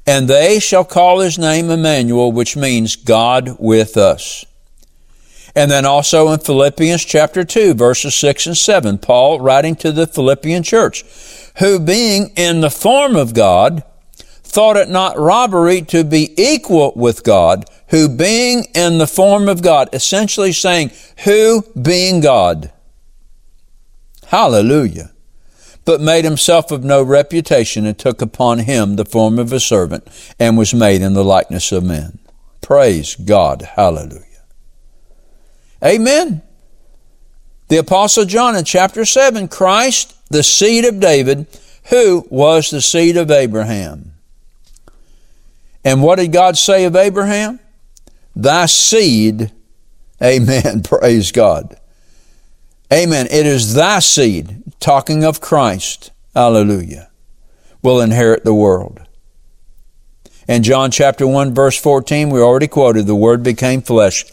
And 0.07 0.27
they 0.29 0.59
shall 0.59 0.85
call 0.85 1.21
his 1.21 1.39
name 1.39 1.71
Emmanuel, 1.71 2.33
which 2.33 2.57
means 2.57 2.97
God 2.97 3.57
with 3.59 3.97
us. 3.97 4.45
And 5.55 5.71
then 5.71 5.85
also 5.85 6.33
in 6.33 6.41
Philippians 6.41 7.05
chapter 7.05 7.45
2, 7.45 7.75
verses 7.75 8.15
6 8.15 8.47
and 8.47 8.57
7, 8.57 8.99
Paul 8.99 9.41
writing 9.41 9.77
to 9.77 9.93
the 9.93 10.07
Philippian 10.07 10.63
church, 10.63 11.05
who 11.59 11.79
being 11.79 12.33
in 12.37 12.63
the 12.63 12.71
form 12.71 13.17
of 13.17 13.35
God, 13.35 13.85
thought 14.43 14.77
it 14.77 14.89
not 14.89 15.19
robbery 15.19 15.83
to 15.83 16.05
be 16.05 16.35
equal 16.37 16.93
with 16.97 17.23
God, 17.23 17.65
who 17.89 18.09
being 18.09 18.65
in 18.75 18.99
the 18.99 19.07
form 19.07 19.49
of 19.49 19.63
God, 19.63 19.89
essentially 19.93 20.53
saying, 20.53 20.91
who 21.25 21.63
being 21.81 22.21
God. 22.21 22.73
Hallelujah. 24.27 25.12
But 25.85 26.01
made 26.01 26.25
himself 26.25 26.71
of 26.71 26.85
no 26.85 27.03
reputation 27.03 27.87
and 27.87 27.99
took 27.99 28.23
upon 28.23 28.61
him 28.61 28.97
the 28.97 29.05
form 29.05 29.39
of 29.39 29.53
a 29.53 29.61
servant 29.61 30.07
and 30.39 30.57
was 30.57 30.73
made 30.73 31.03
in 31.03 31.15
the 31.15 31.25
likeness 31.25 31.73
of 31.73 31.83
men. 31.83 32.19
Praise 32.61 33.17
God. 33.17 33.63
Hallelujah. 33.63 34.23
Amen. 35.85 36.43
The 37.69 37.79
Apostle 37.79 38.25
John 38.25 38.55
in 38.55 38.65
chapter 38.65 39.05
7, 39.05 39.49
Christ, 39.49 40.17
the 40.31 40.43
seed 40.43 40.85
of 40.85 41.01
David, 41.01 41.47
who 41.91 42.27
was 42.31 42.71
the 42.71 42.81
seed 42.81 43.17
of 43.17 43.31
Abraham. 43.31 44.13
And 45.85 46.03
what 46.03 46.17
did 46.17 46.33
God 46.33 46.57
say 46.57 46.85
of 46.85 46.95
Abraham? 46.95 47.59
Thy 48.37 48.67
seed, 48.67 49.51
amen, 50.23 50.83
praise 50.85 51.33
God, 51.33 51.77
Amen. 52.93 53.27
It 53.31 53.47
is 53.47 53.73
thy 53.73 54.01
seed, 54.01 54.62
talking 54.83 55.23
of 55.25 55.41
Christ, 55.41 56.11
hallelujah, 56.35 57.09
will 57.83 58.01
inherit 58.01 58.45
the 58.45 58.53
world. 58.53 59.01
In 60.49 60.65
John 60.65 60.91
chapter 60.91 61.27
1 61.27 61.55
verse 61.55 61.79
14, 61.81 62.29
we 62.31 62.41
already 62.41 62.67
quoted, 62.67 63.07
the 63.07 63.15
Word 63.15 63.45
became 63.45 63.81
flesh 63.81 64.25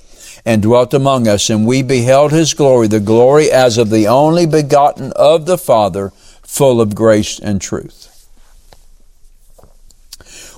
and 0.43 0.63
dwelt 0.63 0.93
among 0.93 1.27
us, 1.27 1.49
and 1.51 1.67
we 1.67 1.83
beheld 1.83 2.31
His 2.31 2.55
glory, 2.55 2.87
the 2.87 2.99
glory 2.99 3.51
as 3.51 3.77
of 3.77 3.91
the 3.91 4.07
only 4.07 4.47
begotten 4.47 5.13
of 5.15 5.45
the 5.45 5.57
Father, 5.57 6.09
full 6.41 6.81
of 6.81 6.95
grace 6.95 7.39
and 7.39 7.61
truth. 7.61 8.08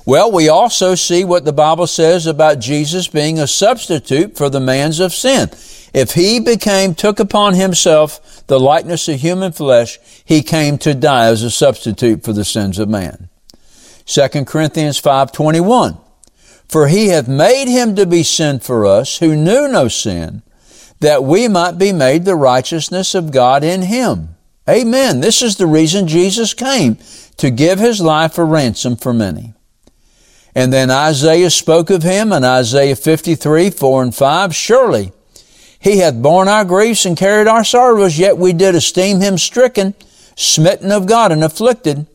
Well, 0.05 0.31
we 0.31 0.49
also 0.49 0.95
see 0.95 1.23
what 1.23 1.45
the 1.45 1.53
Bible 1.53 1.85
says 1.85 2.25
about 2.25 2.59
Jesus 2.59 3.07
being 3.07 3.37
a 3.37 3.47
substitute 3.47 4.35
for 4.35 4.49
the 4.49 4.59
man's 4.59 4.99
of 4.99 5.13
sin. 5.13 5.49
If 5.93 6.13
he 6.13 6.39
became, 6.39 6.95
took 6.95 7.19
upon 7.19 7.53
himself 7.53 8.45
the 8.47 8.59
likeness 8.59 9.07
of 9.07 9.19
human 9.19 9.51
flesh, 9.51 9.99
he 10.25 10.41
came 10.41 10.77
to 10.79 10.93
die 10.93 11.25
as 11.25 11.43
a 11.43 11.51
substitute 11.51 12.23
for 12.23 12.33
the 12.33 12.45
sins 12.45 12.79
of 12.79 12.89
man. 12.89 13.29
2 14.05 14.45
Corinthians 14.45 14.99
5.21 14.99 15.99
For 16.67 16.87
he 16.87 17.07
hath 17.07 17.27
made 17.27 17.67
him 17.67 17.95
to 17.95 18.05
be 18.05 18.23
sin 18.23 18.59
for 18.59 18.85
us, 18.85 19.19
who 19.19 19.35
knew 19.35 19.67
no 19.67 19.87
sin, 19.87 20.41
that 20.99 21.23
we 21.23 21.47
might 21.47 21.77
be 21.77 21.91
made 21.91 22.25
the 22.25 22.35
righteousness 22.35 23.13
of 23.13 23.31
God 23.31 23.63
in 23.63 23.83
him. 23.83 24.35
Amen. 24.67 25.19
This 25.19 25.41
is 25.41 25.57
the 25.57 25.67
reason 25.67 26.07
Jesus 26.07 26.53
came, 26.53 26.97
to 27.37 27.51
give 27.51 27.79
his 27.79 28.01
life 28.01 28.37
a 28.37 28.43
ransom 28.43 28.95
for 28.95 29.13
many. 29.13 29.53
And 30.53 30.71
then 30.73 30.91
Isaiah 30.91 31.49
spoke 31.49 31.89
of 31.89 32.03
him 32.03 32.33
in 32.33 32.43
Isaiah 32.43 32.95
53, 32.95 33.69
4 33.69 34.03
and 34.03 34.15
5. 34.15 34.55
Surely 34.55 35.11
he 35.79 35.97
hath 35.97 36.21
borne 36.21 36.47
our 36.47 36.65
griefs 36.65 37.05
and 37.05 37.17
carried 37.17 37.47
our 37.47 37.63
sorrows, 37.63 38.19
yet 38.19 38.37
we 38.37 38.53
did 38.53 38.75
esteem 38.75 39.21
him 39.21 39.37
stricken, 39.37 39.95
smitten 40.35 40.91
of 40.91 41.07
God, 41.07 41.31
and 41.31 41.43
afflicted. 41.43 42.05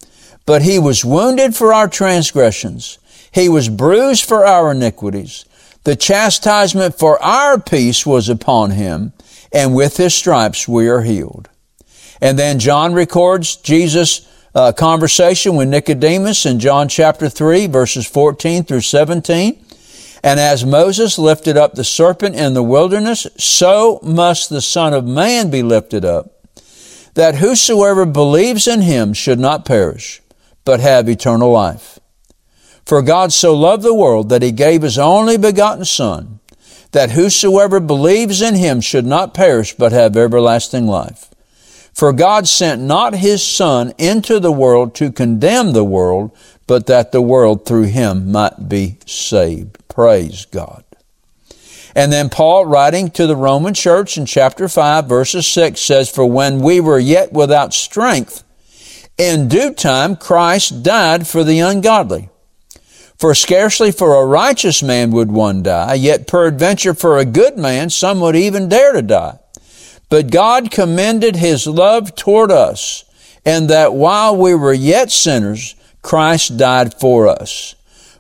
But 0.45 0.63
he 0.63 0.79
was 0.79 1.05
wounded 1.05 1.57
for 1.57 1.73
our 1.73 1.89
transgressions. 1.89 2.99
He 3.33 3.49
was 3.49 3.69
bruised 3.69 4.25
for 4.25 4.47
our 4.47 4.71
iniquities. 4.71 5.45
The 5.83 5.97
chastisement 5.97 6.99
for 6.99 7.21
our 7.23 7.59
peace 7.59 8.07
was 8.07 8.29
upon 8.29 8.71
him, 8.71 9.13
and 9.53 9.75
with 9.75 9.97
his 9.97 10.15
stripes 10.15 10.69
we 10.69 10.89
are 10.89 11.03
healed. 11.03 11.49
And 12.21 12.39
then 12.39 12.59
John 12.59 12.93
records 12.93 13.57
Jesus' 13.57 14.29
uh, 14.57 14.73
conversation 14.73 15.55
with 15.55 15.69
Nicodemus 15.69 16.47
in 16.47 16.59
John 16.59 16.89
chapter 16.89 17.29
3, 17.29 17.67
verses 17.67 18.07
14 18.07 18.65
through 18.65 18.81
17. 18.81 19.63
And 20.25 20.41
as 20.41 20.65
Moses 20.65 21.19
lifted 21.19 21.59
up 21.59 21.75
the 21.75 21.85
serpent 21.85 22.35
in 22.35 22.55
the 22.55 22.63
wilderness, 22.63 23.27
so 23.37 24.01
must 24.03 24.49
the 24.49 24.63
Son 24.63 24.95
of 24.95 25.05
Man 25.05 25.51
be 25.51 25.63
lifted 25.63 26.07
up, 26.07 26.31
that 27.13 27.35
whosoever 27.35 28.07
believes 28.07 28.67
in 28.67 28.81
him 28.81 29.13
should 29.13 29.39
not 29.39 29.67
perish, 29.67 30.23
but 30.65 30.81
have 30.81 31.07
eternal 31.07 31.53
life. 31.53 31.99
For 32.87 33.03
God 33.03 33.35
so 33.35 33.55
loved 33.55 33.83
the 33.83 33.93
world 33.93 34.31
that 34.31 34.43
he 34.43 34.53
gave 34.53 34.81
his 34.81 34.99
only 34.99 35.37
begotten 35.37 35.85
Son, 35.85 36.41
that 36.93 37.11
whosoever 37.11 37.79
believes 37.79 38.41
in 38.41 38.55
him 38.55 38.81
should 38.81 39.05
not 39.05 39.35
perish, 39.35 39.75
but 39.75 39.93
have 39.93 40.17
everlasting 40.17 40.87
life. 40.87 41.29
For 41.97 42.13
God 42.13 42.47
sent 42.47 42.83
not 42.83 43.15
his 43.15 43.43
Son 43.43 43.95
into 43.97 44.39
the 44.39 44.53
world 44.53 44.95
to 44.97 45.11
condemn 45.11 45.73
the 45.73 45.83
world, 45.83 46.31
but 46.67 46.85
that 46.89 47.11
the 47.11 47.23
world 47.23 47.65
through 47.65 47.85
him 47.85 48.31
might 48.31 48.69
be 48.69 48.99
saved. 49.07 49.79
Praise 49.89 50.45
God. 50.45 50.85
And 51.95 52.13
then 52.13 52.29
Paul, 52.29 52.67
writing 52.67 53.11
to 53.13 53.27
the 53.27 53.35
Roman 53.35 53.73
church 53.73 54.19
in 54.19 54.27
chapter 54.27 54.69
5, 54.69 55.07
verses 55.07 55.47
6, 55.47 55.81
says, 55.81 56.11
For 56.11 56.27
when 56.27 56.61
we 56.61 56.81
were 56.81 56.99
yet 56.99 57.33
without 57.33 57.73
strength, 57.73 58.45
in 59.17 59.49
due 59.49 59.73
time 59.73 60.17
Christ 60.17 60.83
died 60.83 61.27
for 61.27 61.45
the 61.45 61.61
ungodly. 61.61 62.29
For 63.19 63.35
scarcely 63.35 63.91
for 63.91 64.17
a 64.17 64.27
righteous 64.27 64.83
man 64.83 65.13
would 65.13 65.33
one 65.33 65.63
die, 65.63 65.95
yet 65.95 66.27
peradventure 66.27 66.93
for 66.93 67.17
a 67.17 67.25
good 67.25 67.57
man 67.57 67.89
some 67.89 68.21
would 68.21 68.37
even 68.37 68.69
dare 68.69 68.93
to 68.93 69.01
die. 69.01 69.39
But 70.09 70.31
God 70.31 70.71
commended 70.71 71.37
his 71.37 71.67
love 71.67 72.15
toward 72.15 72.53
us, 72.53 73.05
and 73.45 73.69
that 73.71 73.95
while 73.95 74.37
we 74.37 74.55
were 74.55 74.73
yet 74.73 75.11
sinners, 75.11 75.75
Christ 76.03 76.57
died 76.57 76.95
for 76.95 77.27
us. 77.27 77.75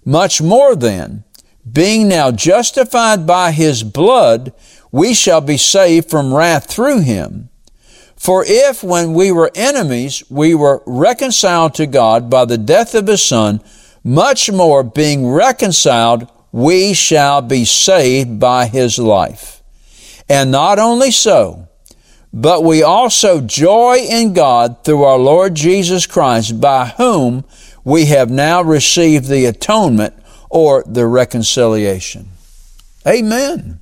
Much 0.04 0.42
more 0.42 0.74
then, 0.74 1.24
being 1.70 2.08
now 2.08 2.30
justified 2.30 3.26
by 3.26 3.52
his 3.52 3.82
blood, 3.82 4.52
we 4.90 5.14
shall 5.14 5.40
be 5.40 5.56
saved 5.56 6.10
from 6.10 6.34
wrath 6.34 6.66
through 6.66 7.00
him. 7.00 7.48
For 8.16 8.44
if 8.46 8.82
when 8.82 9.14
we 9.14 9.30
were 9.30 9.50
enemies, 9.54 10.22
we 10.30 10.54
were 10.54 10.82
reconciled 10.86 11.74
to 11.74 11.86
God 11.86 12.30
by 12.30 12.44
the 12.44 12.58
death 12.58 12.94
of 12.94 13.06
his 13.06 13.22
son, 13.22 13.60
much 14.02 14.50
more 14.50 14.82
being 14.82 15.28
reconciled, 15.28 16.28
we 16.50 16.94
shall 16.94 17.42
be 17.42 17.64
saved 17.64 18.40
by 18.40 18.66
his 18.66 18.98
life. 18.98 19.62
And 20.28 20.50
not 20.50 20.78
only 20.78 21.10
so, 21.10 21.68
but 22.38 22.62
we 22.62 22.82
also 22.82 23.40
joy 23.40 23.96
in 23.96 24.34
God 24.34 24.84
through 24.84 25.04
our 25.04 25.16
Lord 25.16 25.54
Jesus 25.54 26.06
Christ, 26.06 26.60
by 26.60 26.88
whom 26.98 27.46
we 27.82 28.04
have 28.06 28.30
now 28.30 28.60
received 28.60 29.26
the 29.26 29.46
atonement 29.46 30.12
or 30.50 30.84
the 30.86 31.06
reconciliation. 31.06 32.28
Amen. 33.06 33.80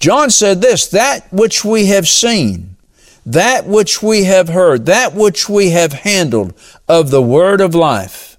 John 0.00 0.30
said 0.30 0.62
this, 0.62 0.86
that 0.86 1.30
which 1.30 1.66
we 1.66 1.86
have 1.86 2.08
seen, 2.08 2.76
that 3.26 3.66
which 3.66 4.02
we 4.02 4.24
have 4.24 4.48
heard, 4.48 4.86
that 4.86 5.12
which 5.12 5.50
we 5.50 5.70
have 5.70 5.92
handled 5.92 6.54
of 6.88 7.10
the 7.10 7.22
word 7.22 7.60
of 7.60 7.74
life. 7.74 8.38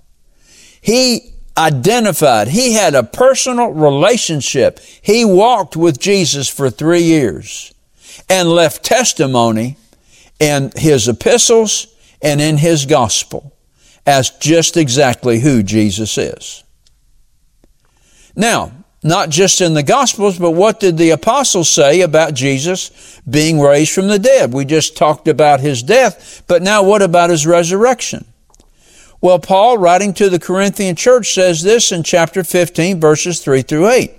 He 0.82 1.34
identified, 1.56 2.48
he 2.48 2.74
had 2.74 2.96
a 2.96 3.04
personal 3.04 3.68
relationship. 3.68 4.80
He 4.80 5.24
walked 5.24 5.78
with 5.78 6.00
Jesus 6.00 6.48
for 6.48 6.72
three 6.72 7.04
years 7.04 7.72
and 8.30 8.50
left 8.50 8.84
testimony 8.84 9.78
in 10.40 10.72
his 10.76 11.08
epistles 11.08 11.88
and 12.22 12.42
in 12.42 12.58
his 12.58 12.86
gospel 12.86 13.54
as 14.06 14.30
just 14.30 14.78
exactly 14.78 15.40
who 15.40 15.62
Jesus 15.62 16.18
is. 16.18 16.64
Now, 18.36 18.72
not 19.04 19.30
just 19.30 19.62
in 19.62 19.74
the 19.74 19.84
Gospels, 19.84 20.40
but 20.40 20.52
what 20.52 20.80
did 20.80 20.98
the 20.98 21.12
apostles 21.12 21.70
say 21.70 22.02
about 22.02 22.34
Jesus 22.34 23.22
being 23.30 23.60
raised 23.60 23.94
from 23.94 24.08
the 24.08 24.18
dead? 24.18 24.54
We 24.54 24.66
just 24.66 24.98
talked 24.98 25.28
about 25.28 25.60
his 25.60 25.84
death, 25.84 26.44
but 26.48 26.62
now 26.62 26.84
what 26.84 27.02
about 27.02 27.30
his 27.30 27.46
resurrection? 27.46 28.26
Well, 29.20 29.40
Paul, 29.40 29.78
writing 29.78 30.14
to 30.16 30.30
the 30.30 30.40
Corinthian 30.40 30.96
church, 30.96 31.34
says 31.34 31.64
this 31.64 31.92
in 31.92 32.04
chapter 32.04 32.44
15, 32.44 33.00
verses 33.00 33.42
3 33.44 33.62
through 33.64 33.90
8. 33.90 34.12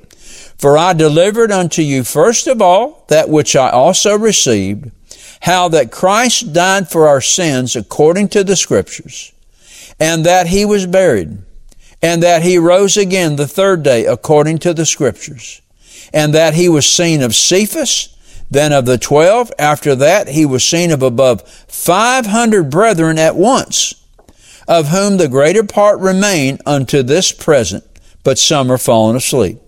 For 0.59 0.77
I 0.77 0.93
delivered 0.93 1.53
unto 1.53 1.83
you 1.83 2.05
first 2.05 2.47
of 2.47 2.61
all 2.61 3.05
that 3.09 3.29
which 3.29 3.55
I 3.55 3.71
also 3.71 4.19
received, 4.19 4.91
how 5.43 5.69
that 5.69 5.93
Christ 5.93 6.53
died 6.53 6.91
for 6.91 7.07
our 7.07 7.21
sins 7.21 7.77
according 7.77 8.29
to 8.31 8.43
the 8.43 8.57
Scriptures 8.57 9.33
and 10.01 10.25
that 10.25 10.47
he 10.47 10.65
was 10.65 10.87
buried, 10.87 11.39
and 12.03 12.23
that 12.23 12.43
he 12.43 12.59
rose 12.59 12.97
again 12.97 13.37
the 13.37 13.49
third 13.49 13.83
day 13.83 14.05
according 14.05 14.59
to 14.59 14.73
the 14.73 14.87
scriptures, 14.87 15.61
and 16.13 16.33
that 16.35 16.55
he 16.55 16.69
was 16.69 16.87
seen 16.87 17.23
of 17.23 17.35
Cephas, 17.35 18.15
then 18.51 18.73
of 18.73 18.87
the 18.87 18.99
twelve. 18.99 19.53
After 19.59 19.95
that, 19.97 20.29
he 20.29 20.47
was 20.47 20.65
seen 20.65 20.91
of 20.91 21.03
above 21.03 21.47
five 21.49 22.27
hundred 22.27 22.71
brethren 22.71 23.19
at 23.19 23.37
once, 23.37 23.95
of 24.67 24.89
whom 24.89 25.17
the 25.17 25.29
greater 25.29 25.65
part 25.65 25.99
remain 25.99 26.59
unto 26.65 27.03
this 27.03 27.33
present, 27.33 27.85
but 28.23 28.39
some 28.39 28.71
are 28.71 28.79
fallen 28.79 29.17
asleep. 29.17 29.59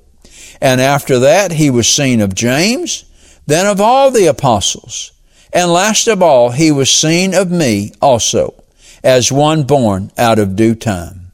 And 0.61 0.81
after 0.81 1.19
that, 1.21 1.53
he 1.53 1.71
was 1.71 1.89
seen 1.89 2.21
of 2.21 2.35
James, 2.35 3.05
then 3.47 3.67
of 3.67 3.81
all 3.81 4.11
the 4.11 4.27
apostles. 4.27 5.13
And 5.53 5.73
last 5.73 6.07
of 6.07 6.23
all, 6.23 6.51
he 6.51 6.71
was 6.71 6.91
seen 6.91 7.35
of 7.35 7.51
me 7.51 7.93
also 8.01 8.55
as 9.03 9.33
one 9.33 9.65
born 9.65 10.13
out 10.19 10.39
of 10.39 10.57
due 10.57 10.75
time. 10.75 11.33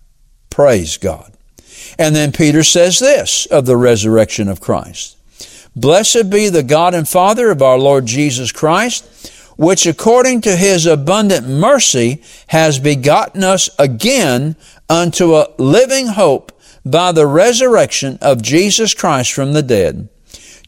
Praise 0.51 0.97
God. 0.97 1.33
And 1.99 2.15
then 2.15 2.33
Peter 2.33 2.62
says 2.62 2.99
this 2.99 3.47
of 3.47 3.67
the 3.67 3.77
resurrection 3.77 4.49
of 4.49 4.61
Christ. 4.61 5.17
Blessed 5.75 6.31
be 6.31 6.49
the 6.49 6.62
God 6.62 6.95
and 6.95 7.07
Father 7.07 7.51
of 7.51 7.61
our 7.61 7.79
Lord 7.79 8.07
Jesus 8.07 8.53
Christ, 8.53 9.31
which 9.57 9.87
according 9.87 10.43
to 10.43 10.57
his 10.57 10.87
abundant 10.87 11.47
mercy 11.47 12.23
has 12.49 12.79
begotten 12.79 13.45
us 13.45 13.69
again 13.79 14.57
unto 14.89 15.35
a 15.35 15.49
living 15.59 16.09
hope 16.09 16.53
by 16.87 17.11
the 17.11 17.27
resurrection 17.27 18.16
of 18.22 18.42
Jesus 18.42 18.94
Christ 18.94 19.33
from 19.33 19.53
the 19.53 19.62
dead, 19.62 20.09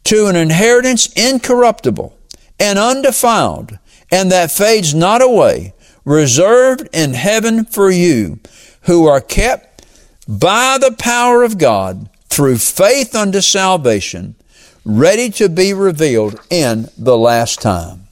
to 0.04 0.26
an 0.26 0.35
inheritance 0.35 1.07
incorruptible 1.12 2.16
and 2.59 2.78
undefiled, 2.78 3.78
and 4.11 4.33
that 4.33 4.50
fades 4.50 4.94
not 4.94 5.22
away, 5.22 5.74
reserved 6.04 6.88
in 6.92 7.14
heaven 7.14 7.64
for 7.64 7.90
you 7.90 8.40
who 8.83 9.07
are 9.07 9.20
kept 9.20 9.87
by 10.26 10.76
the 10.81 10.94
power 10.98 11.42
of 11.42 11.57
God 11.57 12.11
through 12.28 12.59
faith 12.59 13.14
unto 13.14 13.40
salvation, 13.40 14.35
ready 14.85 15.31
to 15.31 15.48
be 15.48 15.72
revealed 15.72 16.40
in 16.50 16.88
the 16.98 17.16
last 17.16 17.61
time. 17.61 18.09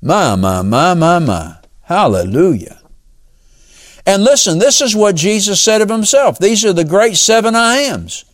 My, 0.00 0.36
my, 0.36 0.62
my, 0.62 0.94
my, 0.94 1.18
my. 1.18 1.56
Hallelujah. 1.82 2.80
And 4.06 4.22
listen, 4.22 4.58
this 4.58 4.80
is 4.80 4.94
what 4.94 5.16
Jesus 5.16 5.60
said 5.60 5.82
of 5.82 5.90
himself. 5.90 6.38
These 6.38 6.64
are 6.64 6.72
the 6.72 6.84
great 6.84 7.16
seven 7.16 7.56
I 7.56 7.78
ams. 7.78 8.24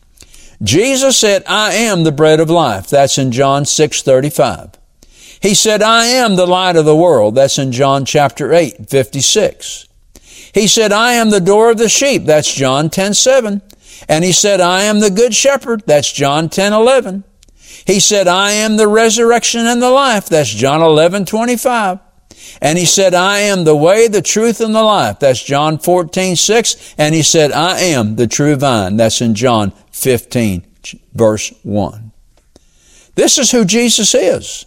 Jesus 0.63 1.17
said, 1.17 1.43
I 1.47 1.73
am 1.73 2.05
the 2.05 2.13
bread 2.13 2.39
of 2.39 2.51
life. 2.51 2.89
That's 2.89 3.19
in 3.19 3.33
John 3.33 3.65
6 3.65 4.03
35. 4.03 4.79
He 5.41 5.55
said, 5.55 5.83
I 5.83 6.07
am 6.07 6.37
the 6.37 6.47
light 6.47 6.77
of 6.77 6.85
the 6.85 6.95
world. 6.95 7.35
That's 7.35 7.59
in 7.59 7.73
John 7.73 8.05
chapter 8.05 8.53
8, 8.53 8.89
56. 8.89 9.89
He 10.55 10.69
said, 10.69 10.93
I 10.93 11.15
am 11.15 11.31
the 11.31 11.41
door 11.41 11.71
of 11.71 11.79
the 11.79 11.89
sheep. 11.89 12.27
That's 12.27 12.53
John 12.53 12.91
10, 12.91 13.15
7. 13.15 13.63
And 14.09 14.25
he 14.25 14.33
said, 14.33 14.61
I 14.61 14.83
am 14.83 15.01
the 15.01 15.11
good 15.11 15.35
shepherd. 15.35 15.83
That's 15.87 16.13
John 16.13 16.49
10, 16.49 16.73
11. 16.73 17.25
He 17.87 17.99
said, 17.99 18.29
I 18.29 18.53
am 18.53 18.77
the 18.77 18.87
resurrection 18.87 19.67
and 19.67 19.83
the 19.83 19.91
life. 19.91 20.29
That's 20.29 20.51
John 20.51 20.83
11, 20.83 21.25
25. 21.25 21.99
And 22.61 22.79
he 22.79 22.85
said, 22.85 23.15
I 23.15 23.39
am 23.41 23.65
the 23.65 23.77
way, 23.77 24.09
the 24.09 24.23
truth, 24.23 24.61
and 24.61 24.75
the 24.75 24.83
life. 24.83 25.19
That's 25.19 25.43
John 25.43 25.79
14, 25.79 26.37
6. 26.37 26.95
And 26.99 27.15
he 27.15 27.23
said, 27.23 27.53
I 27.53 27.79
am 27.81 28.17
the 28.17 28.27
true 28.27 28.57
vine. 28.57 28.97
That's 28.97 29.21
in 29.21 29.35
John 29.35 29.73
15, 29.91 30.65
verse 31.13 31.53
1. 31.63 32.13
This 33.15 33.39
is 33.39 33.51
who 33.51 33.65
Jesus 33.65 34.15
is. 34.15 34.65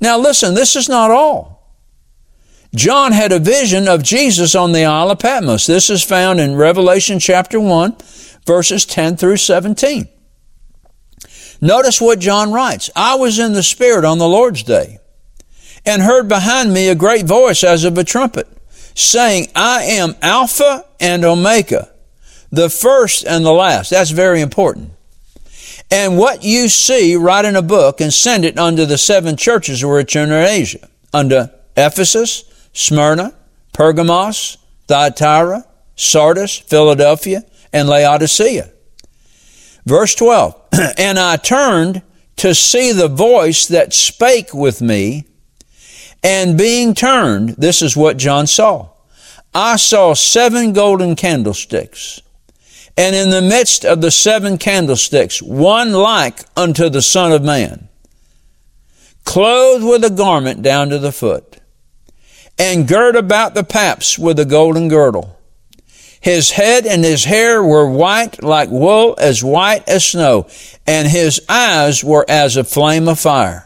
Now 0.00 0.18
listen, 0.18 0.54
this 0.54 0.76
is 0.76 0.88
not 0.88 1.10
all. 1.10 1.56
John 2.74 3.12
had 3.12 3.32
a 3.32 3.38
vision 3.38 3.88
of 3.88 4.02
Jesus 4.02 4.54
on 4.54 4.72
the 4.72 4.84
Isle 4.84 5.10
of 5.10 5.18
Patmos. 5.18 5.66
This 5.66 5.88
is 5.88 6.02
found 6.02 6.40
in 6.40 6.56
Revelation 6.56 7.18
chapter 7.18 7.58
1, 7.58 7.96
verses 8.44 8.84
10 8.84 9.16
through 9.16 9.38
17. 9.38 10.08
Notice 11.60 12.00
what 12.00 12.18
John 12.18 12.52
writes. 12.52 12.90
I 12.94 13.14
was 13.14 13.38
in 13.38 13.54
the 13.54 13.62
Spirit 13.62 14.04
on 14.04 14.18
the 14.18 14.28
Lord's 14.28 14.62
day 14.62 14.98
and 15.86 16.02
heard 16.02 16.28
behind 16.28 16.72
me 16.72 16.88
a 16.88 16.94
great 16.94 17.26
voice 17.26 17.62
as 17.64 17.84
of 17.84 17.96
a 17.96 18.04
trumpet 18.04 18.48
saying, 18.94 19.48
I 19.54 19.82
am 19.84 20.16
Alpha 20.22 20.84
and 20.98 21.24
Omega, 21.24 21.92
the 22.50 22.70
first 22.70 23.24
and 23.26 23.44
the 23.44 23.52
last. 23.52 23.90
That's 23.90 24.10
very 24.10 24.40
important. 24.40 24.92
And 25.90 26.18
what 26.18 26.42
you 26.42 26.68
see, 26.68 27.14
write 27.14 27.44
in 27.44 27.54
a 27.54 27.62
book 27.62 28.00
and 28.00 28.12
send 28.12 28.44
it 28.44 28.58
unto 28.58 28.86
the 28.86 28.98
seven 28.98 29.36
churches 29.36 29.84
which 29.84 30.16
are 30.16 30.24
in 30.24 30.32
Asia, 30.32 30.88
unto 31.12 31.44
Ephesus, 31.76 32.44
Smyrna, 32.72 33.34
Pergamos, 33.72 34.58
Thyatira, 34.88 35.64
Sardis, 35.94 36.58
Philadelphia, 36.58 37.44
and 37.72 37.88
Laodicea. 37.88 38.70
Verse 39.84 40.14
12, 40.14 40.56
And 40.98 41.18
I 41.18 41.36
turned 41.36 42.02
to 42.36 42.54
see 42.54 42.92
the 42.92 43.08
voice 43.08 43.66
that 43.66 43.92
spake 43.92 44.52
with 44.52 44.82
me, 44.82 45.26
And 46.22 46.58
being 46.58 46.94
turned, 46.94 47.50
this 47.50 47.82
is 47.82 47.96
what 47.96 48.16
John 48.16 48.46
saw. 48.46 48.88
I 49.54 49.76
saw 49.76 50.14
seven 50.14 50.72
golden 50.72 51.16
candlesticks. 51.16 52.20
And 52.96 53.14
in 53.14 53.30
the 53.30 53.42
midst 53.42 53.84
of 53.84 54.00
the 54.00 54.10
seven 54.10 54.58
candlesticks, 54.58 55.42
one 55.42 55.92
like 55.92 56.40
unto 56.56 56.88
the 56.88 57.02
Son 57.02 57.32
of 57.32 57.42
Man, 57.42 57.88
clothed 59.24 59.84
with 59.84 60.04
a 60.04 60.10
garment 60.10 60.62
down 60.62 60.88
to 60.88 60.98
the 60.98 61.12
foot, 61.12 61.58
and 62.58 62.88
girt 62.88 63.16
about 63.16 63.54
the 63.54 63.64
paps 63.64 64.18
with 64.18 64.38
a 64.38 64.46
golden 64.46 64.88
girdle. 64.88 65.38
His 66.20 66.52
head 66.52 66.86
and 66.86 67.04
his 67.04 67.24
hair 67.24 67.62
were 67.62 67.88
white 67.88 68.42
like 68.42 68.70
wool, 68.70 69.14
as 69.18 69.44
white 69.44 69.86
as 69.88 70.06
snow, 70.06 70.48
and 70.86 71.06
his 71.06 71.40
eyes 71.48 72.02
were 72.02 72.24
as 72.28 72.56
a 72.56 72.64
flame 72.64 73.08
of 73.08 73.18
fire, 73.18 73.65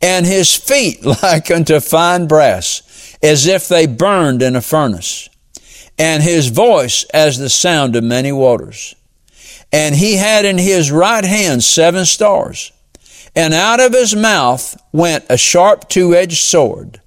and 0.00 0.26
his 0.26 0.54
feet 0.54 1.04
like 1.22 1.50
unto 1.50 1.80
fine 1.80 2.26
brass, 2.26 3.16
as 3.22 3.46
if 3.46 3.68
they 3.68 3.86
burned 3.86 4.42
in 4.42 4.56
a 4.56 4.60
furnace, 4.60 5.28
and 5.98 6.22
his 6.22 6.48
voice 6.48 7.04
as 7.12 7.38
the 7.38 7.48
sound 7.48 7.96
of 7.96 8.04
many 8.04 8.32
waters. 8.32 8.94
And 9.72 9.94
he 9.94 10.16
had 10.16 10.44
in 10.44 10.56
his 10.56 10.90
right 10.90 11.24
hand 11.24 11.62
seven 11.62 12.04
stars, 12.06 12.72
and 13.34 13.52
out 13.52 13.80
of 13.80 13.92
his 13.92 14.16
mouth 14.16 14.80
went 14.92 15.24
a 15.28 15.36
sharp 15.36 15.88
two-edged 15.88 16.38
sword, 16.38 17.00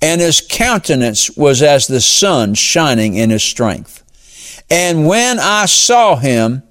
and 0.00 0.20
his 0.20 0.46
countenance 0.48 1.36
was 1.36 1.62
as 1.62 1.86
the 1.86 2.00
sun 2.00 2.54
shining 2.54 3.16
in 3.16 3.30
his 3.30 3.42
strength. 3.42 4.02
And 4.70 5.06
when 5.06 5.38
I 5.38 5.66
saw 5.66 6.16
him, 6.16 6.62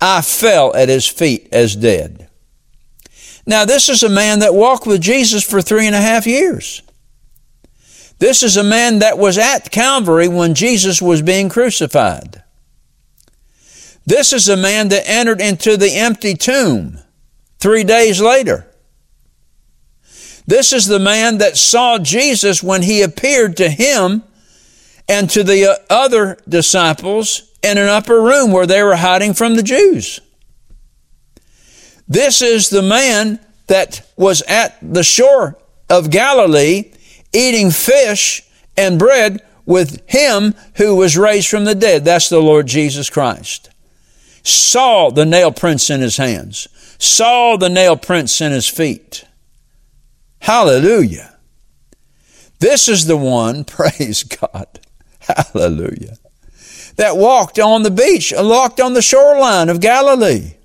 I 0.00 0.20
fell 0.20 0.74
at 0.74 0.88
his 0.88 1.06
feet 1.06 1.48
as 1.52 1.76
dead. 1.76 2.25
Now, 3.46 3.64
this 3.64 3.88
is 3.88 4.02
a 4.02 4.08
man 4.08 4.40
that 4.40 4.54
walked 4.54 4.86
with 4.86 5.00
Jesus 5.00 5.44
for 5.44 5.62
three 5.62 5.86
and 5.86 5.94
a 5.94 6.00
half 6.00 6.26
years. 6.26 6.82
This 8.18 8.42
is 8.42 8.56
a 8.56 8.64
man 8.64 9.00
that 9.00 9.18
was 9.18 9.38
at 9.38 9.70
Calvary 9.70 10.26
when 10.26 10.54
Jesus 10.54 11.00
was 11.00 11.22
being 11.22 11.48
crucified. 11.48 12.42
This 14.04 14.32
is 14.32 14.48
a 14.48 14.56
man 14.56 14.88
that 14.88 15.08
entered 15.08 15.40
into 15.40 15.76
the 15.76 15.92
empty 15.92 16.34
tomb 16.34 16.98
three 17.58 17.84
days 17.84 18.20
later. 18.20 18.66
This 20.46 20.72
is 20.72 20.86
the 20.86 21.00
man 21.00 21.38
that 21.38 21.56
saw 21.56 21.98
Jesus 21.98 22.62
when 22.62 22.82
he 22.82 23.02
appeared 23.02 23.56
to 23.56 23.68
him 23.68 24.22
and 25.08 25.28
to 25.30 25.42
the 25.42 25.80
other 25.90 26.38
disciples 26.48 27.52
in 27.62 27.78
an 27.78 27.88
upper 27.88 28.20
room 28.20 28.52
where 28.52 28.66
they 28.66 28.82
were 28.82 28.96
hiding 28.96 29.34
from 29.34 29.56
the 29.56 29.62
Jews. 29.62 30.20
This 32.08 32.42
is 32.42 32.70
the 32.70 32.82
man 32.82 33.40
that 33.66 34.08
was 34.16 34.42
at 34.42 34.78
the 34.80 35.02
shore 35.02 35.58
of 35.88 36.10
Galilee 36.10 36.92
eating 37.32 37.70
fish 37.70 38.42
and 38.76 38.98
bread 38.98 39.42
with 39.64 40.00
him 40.08 40.54
who 40.76 40.94
was 40.94 41.18
raised 41.18 41.48
from 41.48 41.64
the 41.64 41.74
dead. 41.74 42.04
That's 42.04 42.28
the 42.28 42.40
Lord 42.40 42.66
Jesus 42.66 43.10
Christ. 43.10 43.70
Saw 44.42 45.10
the 45.10 45.26
nail 45.26 45.50
prints 45.50 45.90
in 45.90 46.00
his 46.00 46.16
hands, 46.16 46.68
saw 46.98 47.56
the 47.56 47.68
nail 47.68 47.96
prints 47.96 48.40
in 48.40 48.52
his 48.52 48.68
feet. 48.68 49.24
Hallelujah. 50.40 51.36
This 52.60 52.88
is 52.88 53.06
the 53.06 53.16
one, 53.16 53.64
praise 53.64 54.22
God, 54.22 54.80
Hallelujah. 55.18 56.18
That 56.96 57.16
walked 57.16 57.58
on 57.58 57.82
the 57.82 57.90
beach, 57.90 58.32
walked 58.36 58.80
on 58.80 58.94
the 58.94 59.02
shoreline 59.02 59.68
of 59.68 59.80
Galilee. 59.80 60.55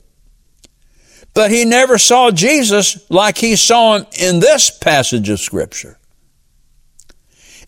But 1.34 1.52
he 1.52 1.63
never 1.65 1.98
saw 1.98 2.32
Jesus 2.32 3.10
like 3.10 3.38
he 3.38 3.56
saw 3.56 3.98
him 3.98 4.06
in 4.20 4.39
this 4.39 4.70
passage 4.70 5.30
of 5.30 5.39
Scripture. 5.39 5.98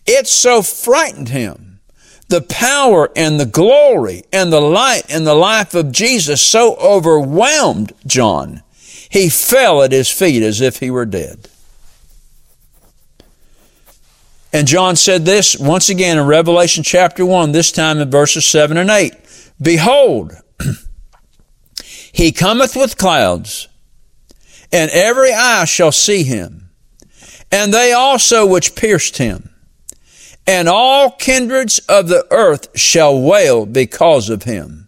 It 0.06 0.28
so 0.28 0.62
frightened 0.62 1.30
him. 1.30 1.80
The 2.28 2.42
power 2.42 3.10
and 3.16 3.40
the 3.40 3.46
glory 3.46 4.24
and 4.34 4.52
the 4.52 4.62
light 4.62 5.04
and 5.10 5.26
the 5.26 5.36
life 5.36 5.76
of 5.76 5.92
Jesus 5.92 6.42
so 6.42 6.76
overwhelmed 6.76 7.94
John, 8.08 8.64
he 9.10 9.30
fell 9.30 9.84
at 9.84 9.92
his 9.92 10.10
feet 10.10 10.42
as 10.42 10.60
if 10.60 10.80
he 10.80 10.90
were 10.90 11.06
dead. 11.06 11.48
And 14.52 14.68
John 14.68 14.96
said 14.96 15.26
this 15.26 15.58
once 15.58 15.90
again 15.90 16.18
in 16.18 16.26
Revelation 16.26 16.84
chapter 16.84 17.26
1, 17.26 17.52
this 17.52 17.72
time 17.72 18.00
in 18.00 18.10
verses 18.10 18.46
7 18.46 18.78
and 18.78 18.90
8. 18.90 19.14
Behold, 19.62 20.34
he 22.14 22.32
cometh 22.32 22.78
with 22.78 22.98
clouds, 22.98 23.68
and 24.72 24.90
every 24.92 25.34
eye 25.34 25.66
shall 25.66 25.92
see 25.92 26.24
him, 26.24 26.70
and 27.52 27.74
they 27.74 27.92
also 27.92 28.46
which 28.46 28.76
pierced 28.76 29.18
him. 29.18 29.50
And 30.48 30.70
all 30.70 31.12
kindreds 31.12 31.80
of 31.90 32.08
the 32.08 32.26
earth 32.32 32.78
shall 32.78 33.22
wail 33.22 33.66
because 33.66 34.30
of 34.30 34.44
him. 34.44 34.88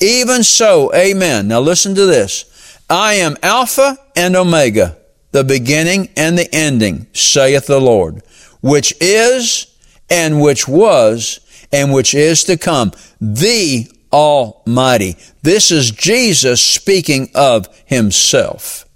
Even 0.00 0.42
so, 0.42 0.92
amen. 0.94 1.46
Now 1.48 1.60
listen 1.60 1.94
to 1.94 2.06
this. 2.06 2.80
I 2.90 3.14
am 3.14 3.36
Alpha 3.42 3.96
and 4.16 4.34
Omega, 4.34 4.96
the 5.30 5.44
beginning 5.44 6.10
and 6.16 6.36
the 6.36 6.52
ending, 6.52 7.06
saith 7.12 7.66
the 7.66 7.80
Lord 7.80 8.22
which 8.64 8.94
is 8.98 9.66
and 10.08 10.40
which 10.40 10.66
was 10.66 11.38
and 11.70 11.92
which 11.92 12.14
is 12.14 12.44
to 12.44 12.56
come, 12.56 12.92
the 13.20 13.86
Almighty. 14.14 15.16
This 15.42 15.72
is 15.72 15.90
Jesus 15.90 16.62
speaking 16.62 17.30
of 17.34 17.66
himself. 17.84 18.86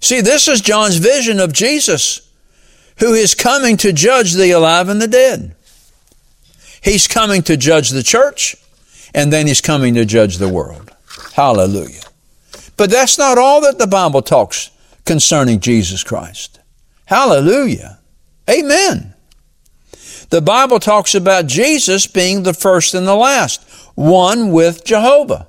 See, 0.00 0.22
this 0.22 0.48
is 0.48 0.62
John's 0.62 0.96
vision 0.96 1.38
of 1.38 1.52
Jesus, 1.52 2.32
who 3.00 3.12
is 3.12 3.34
coming 3.34 3.76
to 3.76 3.92
judge 3.92 4.32
the 4.32 4.50
alive 4.52 4.88
and 4.88 5.02
the 5.02 5.06
dead. 5.06 5.54
He's 6.82 7.06
coming 7.06 7.42
to 7.42 7.58
judge 7.58 7.90
the 7.90 8.02
church, 8.02 8.56
and 9.14 9.30
then 9.30 9.46
he's 9.46 9.60
coming 9.60 9.92
to 9.94 10.06
judge 10.06 10.38
the 10.38 10.48
world. 10.48 10.90
Hallelujah. 11.34 12.04
But 12.78 12.90
that's 12.90 13.18
not 13.18 13.36
all 13.36 13.60
that 13.60 13.76
the 13.76 13.86
Bible 13.86 14.22
talks 14.22 14.70
concerning 15.04 15.60
Jesus 15.60 16.02
Christ. 16.02 16.60
Hallelujah. 17.04 17.98
Amen. 18.48 19.12
The 20.30 20.42
Bible 20.42 20.78
talks 20.78 21.14
about 21.14 21.46
Jesus 21.46 22.06
being 22.06 22.42
the 22.42 22.52
first 22.52 22.94
and 22.94 23.06
the 23.06 23.14
last, 23.14 23.62
one 23.94 24.52
with 24.52 24.84
Jehovah. 24.84 25.48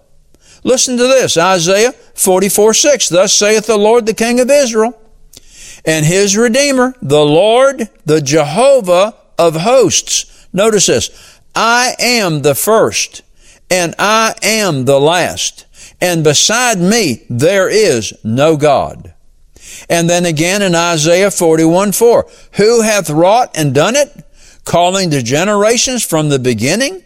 Listen 0.64 0.98
to 0.98 1.04
this 1.04 1.38
Isaiah 1.38 1.92
44 1.92 2.74
6. 2.74 3.10
Thus 3.10 3.34
saith 3.34 3.68
the 3.68 3.78
Lord, 3.78 4.06
the 4.06 4.14
King 4.14 4.40
of 4.40 4.50
Israel, 4.50 5.00
and 5.86 6.06
his 6.06 6.38
Redeemer, 6.38 6.96
the 7.02 7.26
Lord, 7.26 7.90
the 8.06 8.22
Jehovah 8.22 9.16
of 9.38 9.56
hosts. 9.56 10.48
Notice 10.54 10.88
this 10.88 11.40
I 11.56 11.96
am 12.00 12.42
the 12.42 12.56
first, 12.56 13.22
and 13.70 13.96
I 14.00 14.36
am 14.42 14.86
the 14.86 15.00
last, 15.00 15.66
and 16.00 16.24
beside 16.24 16.80
me 16.80 17.26
there 17.30 17.70
is 17.70 18.14
no 18.24 18.56
God. 18.56 19.14
And 19.90 20.10
then 20.10 20.26
again 20.26 20.62
in 20.62 20.76
Isaiah 20.76 21.32
41 21.32 21.92
4, 21.92 22.28
who 22.54 22.82
hath 22.82 23.10
wrought 23.10 23.52
and 23.56 23.74
done 23.74 23.96
it, 23.96 24.26
calling 24.70 25.10
the 25.10 25.24
generations 25.24 26.06
from 26.06 26.30
the 26.30 26.38
beginning? 26.38 27.04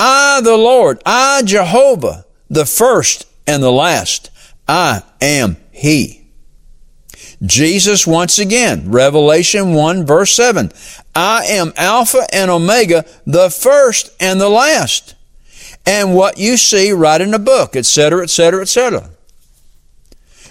I, 0.00 0.40
the 0.42 0.56
Lord, 0.56 1.00
I, 1.06 1.42
Jehovah, 1.44 2.26
the 2.50 2.66
first 2.66 3.26
and 3.46 3.62
the 3.62 3.70
last. 3.70 4.30
I 4.66 5.02
am 5.20 5.56
He. 5.70 6.26
Jesus 7.40 8.04
once 8.04 8.40
again, 8.40 8.90
Revelation 8.90 9.74
1 9.74 10.04
verse 10.06 10.32
7. 10.32 10.72
I 11.14 11.44
am 11.44 11.72
Alpha 11.76 12.26
and 12.32 12.50
Omega, 12.50 13.04
the 13.24 13.48
first 13.48 14.10
and 14.18 14.40
the 14.40 14.48
last. 14.48 15.14
And 15.86 16.16
what 16.16 16.36
you 16.36 16.56
see 16.56 16.90
right 16.90 17.20
in 17.20 17.30
the 17.30 17.38
book, 17.38 17.76
etc., 17.76 18.24
etc., 18.24 18.62
etc. 18.62 19.08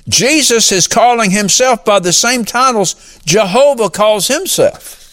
Jesus 0.08 0.72
is 0.72 0.88
calling 0.88 1.32
himself 1.32 1.84
by 1.84 2.00
the 2.00 2.14
same 2.14 2.46
titles 2.46 3.20
Jehovah 3.26 3.90
calls 3.90 4.30
himself. 4.30 5.07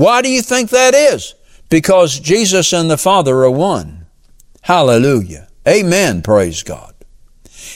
Why 0.00 0.22
do 0.22 0.30
you 0.30 0.40
think 0.40 0.70
that 0.70 0.94
is? 0.94 1.34
Because 1.68 2.18
Jesus 2.18 2.72
and 2.72 2.90
the 2.90 2.96
Father 2.96 3.44
are 3.44 3.50
one. 3.50 4.06
Hallelujah. 4.62 5.48
Amen. 5.68 6.22
Praise 6.22 6.62
God. 6.62 6.94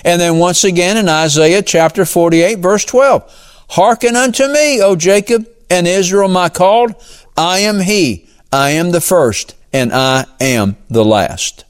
And 0.06 0.18
then 0.22 0.38
once 0.38 0.64
again 0.64 0.96
in 0.96 1.06
Isaiah 1.06 1.60
chapter 1.60 2.06
48 2.06 2.60
verse 2.60 2.86
12. 2.86 3.66
Hearken 3.68 4.16
unto 4.16 4.48
me, 4.48 4.80
O 4.80 4.96
Jacob 4.96 5.46
and 5.68 5.86
Israel 5.86 6.28
my 6.28 6.48
called. 6.48 6.94
I 7.36 7.58
am 7.58 7.80
he. 7.80 8.26
I 8.50 8.70
am 8.70 8.92
the 8.92 9.02
first 9.02 9.54
and 9.70 9.92
I 9.92 10.24
am 10.40 10.78
the 10.88 11.04
last. 11.04 11.66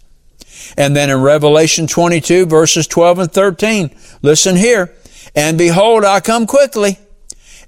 And 0.76 0.94
then 0.94 1.10
in 1.10 1.20
Revelation 1.20 1.88
22 1.88 2.46
verses 2.46 2.86
12 2.86 3.18
and 3.18 3.32
13, 3.32 3.90
listen 4.22 4.54
here. 4.54 4.94
And 5.34 5.58
behold, 5.58 6.04
I 6.04 6.20
come 6.20 6.46
quickly 6.46 7.00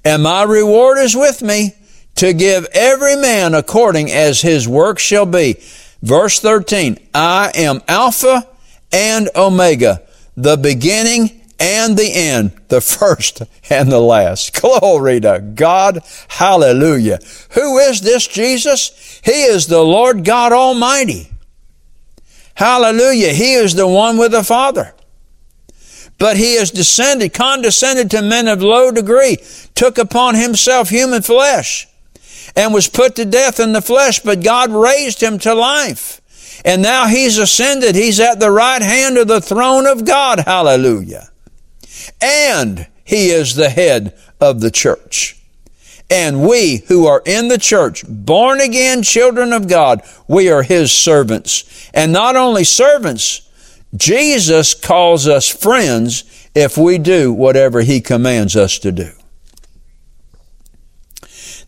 and 0.04 0.22
my 0.22 0.44
reward 0.44 0.98
is 0.98 1.16
with 1.16 1.42
me 1.42 1.74
to 2.16 2.32
give 2.32 2.66
every 2.72 3.16
man 3.16 3.54
according 3.54 4.10
as 4.10 4.40
his 4.40 4.68
work 4.68 4.98
shall 4.98 5.26
be. 5.26 5.56
Verse 6.02 6.40
13, 6.40 6.98
I 7.14 7.52
am 7.54 7.82
Alpha 7.88 8.46
and 8.92 9.28
Omega, 9.34 10.02
the 10.36 10.56
beginning 10.56 11.40
and 11.58 11.96
the 11.96 12.12
end, 12.12 12.52
the 12.68 12.80
first 12.82 13.42
and 13.70 13.90
the 13.90 14.00
last. 14.00 14.60
Glory 14.60 15.20
to 15.20 15.40
God. 15.54 16.00
Hallelujah. 16.28 17.18
Who 17.50 17.78
is 17.78 18.00
this 18.00 18.26
Jesus? 18.26 19.20
He 19.24 19.44
is 19.44 19.66
the 19.66 19.82
Lord 19.82 20.24
God 20.24 20.52
Almighty. 20.52 21.30
Hallelujah. 22.54 23.32
He 23.32 23.54
is 23.54 23.74
the 23.74 23.86
one 23.86 24.16
with 24.16 24.32
the 24.32 24.42
Father. 24.42 24.94
But 26.18 26.38
he 26.38 26.56
has 26.56 26.70
descended, 26.70 27.34
condescended 27.34 28.10
to 28.12 28.22
men 28.22 28.48
of 28.48 28.62
low 28.62 28.90
degree, 28.90 29.36
took 29.74 29.98
upon 29.98 30.34
himself 30.34 30.88
human 30.88 31.20
flesh, 31.20 31.86
and 32.56 32.72
was 32.72 32.88
put 32.88 33.14
to 33.16 33.24
death 33.24 33.60
in 33.60 33.72
the 33.72 33.82
flesh, 33.82 34.20
but 34.20 34.42
God 34.42 34.70
raised 34.70 35.22
him 35.22 35.38
to 35.40 35.54
life. 35.54 36.20
And 36.64 36.82
now 36.82 37.06
he's 37.06 37.38
ascended. 37.38 37.94
He's 37.94 38.18
at 38.18 38.40
the 38.40 38.50
right 38.50 38.82
hand 38.82 39.18
of 39.18 39.28
the 39.28 39.42
throne 39.42 39.86
of 39.86 40.06
God. 40.06 40.40
Hallelujah. 40.40 41.28
And 42.20 42.86
he 43.04 43.28
is 43.28 43.54
the 43.54 43.68
head 43.68 44.18
of 44.40 44.60
the 44.60 44.70
church. 44.70 45.40
And 46.08 46.48
we 46.48 46.84
who 46.88 47.06
are 47.06 47.22
in 47.26 47.48
the 47.48 47.58
church, 47.58 48.04
born 48.08 48.60
again 48.60 49.02
children 49.02 49.52
of 49.52 49.68
God, 49.68 50.02
we 50.28 50.48
are 50.50 50.62
his 50.62 50.92
servants. 50.92 51.90
And 51.92 52.12
not 52.12 52.36
only 52.36 52.64
servants, 52.64 53.42
Jesus 53.94 54.74
calls 54.74 55.26
us 55.26 55.48
friends 55.48 56.24
if 56.54 56.78
we 56.78 56.98
do 56.98 57.32
whatever 57.32 57.82
he 57.82 58.00
commands 58.00 58.56
us 58.56 58.78
to 58.78 58.92
do. 58.92 59.12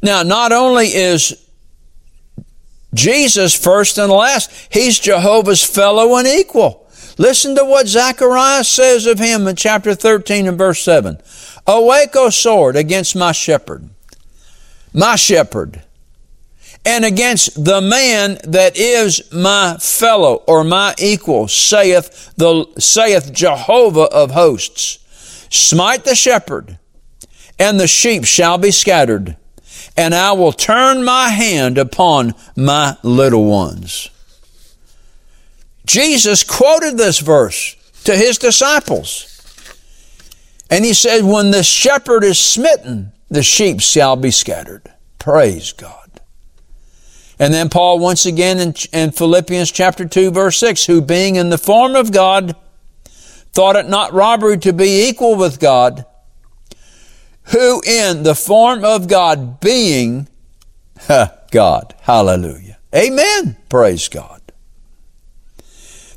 Now, 0.02 0.22
not 0.22 0.52
only 0.52 0.86
is 0.86 1.48
Jesus 2.94 3.54
first 3.54 3.98
and 3.98 4.10
last, 4.10 4.68
he's 4.72 4.98
Jehovah's 4.98 5.64
fellow 5.64 6.16
and 6.16 6.26
equal. 6.26 6.88
Listen 7.18 7.56
to 7.56 7.64
what 7.64 7.88
Zechariah 7.88 8.64
says 8.64 9.06
of 9.06 9.18
him 9.18 9.46
in 9.48 9.56
chapter 9.56 9.94
13 9.94 10.46
and 10.46 10.56
verse 10.56 10.80
7. 10.82 11.18
Awake, 11.66 12.14
O 12.14 12.30
sword, 12.30 12.76
against 12.76 13.16
my 13.16 13.32
shepherd, 13.32 13.88
my 14.94 15.16
shepherd, 15.16 15.82
and 16.86 17.04
against 17.04 17.62
the 17.62 17.80
man 17.80 18.38
that 18.44 18.78
is 18.78 19.32
my 19.32 19.76
fellow 19.78 20.36
or 20.46 20.64
my 20.64 20.94
equal, 20.98 21.48
saith 21.48 22.32
the 22.36 22.66
saith 22.78 23.32
Jehovah 23.32 24.08
of 24.12 24.30
hosts. 24.30 25.04
Smite 25.50 26.04
the 26.04 26.14
shepherd, 26.14 26.78
and 27.58 27.80
the 27.80 27.88
sheep 27.88 28.24
shall 28.24 28.58
be 28.58 28.70
scattered, 28.70 29.36
and 29.98 30.14
I 30.14 30.30
will 30.30 30.52
turn 30.52 31.04
my 31.04 31.28
hand 31.28 31.76
upon 31.76 32.36
my 32.54 32.96
little 33.02 33.44
ones. 33.44 34.10
Jesus 35.84 36.44
quoted 36.44 36.96
this 36.96 37.18
verse 37.18 37.74
to 38.04 38.16
his 38.16 38.38
disciples. 38.38 39.24
And 40.70 40.84
he 40.84 40.94
said, 40.94 41.24
When 41.24 41.50
the 41.50 41.64
shepherd 41.64 42.22
is 42.22 42.38
smitten, 42.38 43.10
the 43.28 43.42
sheep 43.42 43.80
shall 43.80 44.14
be 44.14 44.30
scattered. 44.30 44.88
Praise 45.18 45.72
God. 45.72 46.20
And 47.40 47.52
then 47.52 47.68
Paul 47.68 47.98
once 47.98 48.24
again 48.24 48.60
in, 48.60 48.74
in, 48.92 49.10
Philippians 49.10 49.72
chapter 49.72 50.06
2 50.06 50.30
verse 50.30 50.58
6, 50.58 50.86
who 50.86 51.00
being 51.00 51.34
in 51.34 51.50
the 51.50 51.58
form 51.58 51.96
of 51.96 52.12
God, 52.12 52.54
thought 53.52 53.74
it 53.74 53.88
not 53.88 54.12
robbery 54.12 54.58
to 54.58 54.72
be 54.72 55.08
equal 55.08 55.34
with 55.34 55.58
God, 55.58 56.04
who 57.50 57.82
in 57.86 58.22
the 58.22 58.34
form 58.34 58.84
of 58.84 59.08
God 59.08 59.60
being 59.60 60.28
God. 61.50 61.94
Hallelujah. 62.00 62.78
Amen. 62.94 63.56
Praise 63.68 64.08
God. 64.08 64.40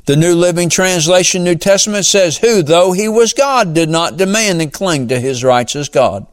The 0.04 0.16
New 0.16 0.34
Living 0.34 0.68
Translation 0.68 1.44
New 1.44 1.54
Testament 1.54 2.04
says, 2.06 2.38
Who, 2.38 2.62
though 2.62 2.92
he 2.92 3.08
was 3.08 3.32
God, 3.32 3.72
did 3.72 3.88
not 3.88 4.16
demand 4.16 4.60
and 4.60 4.72
cling 4.72 5.08
to 5.08 5.20
his 5.20 5.44
rights 5.44 5.76
as 5.76 5.88
God. 5.88 6.26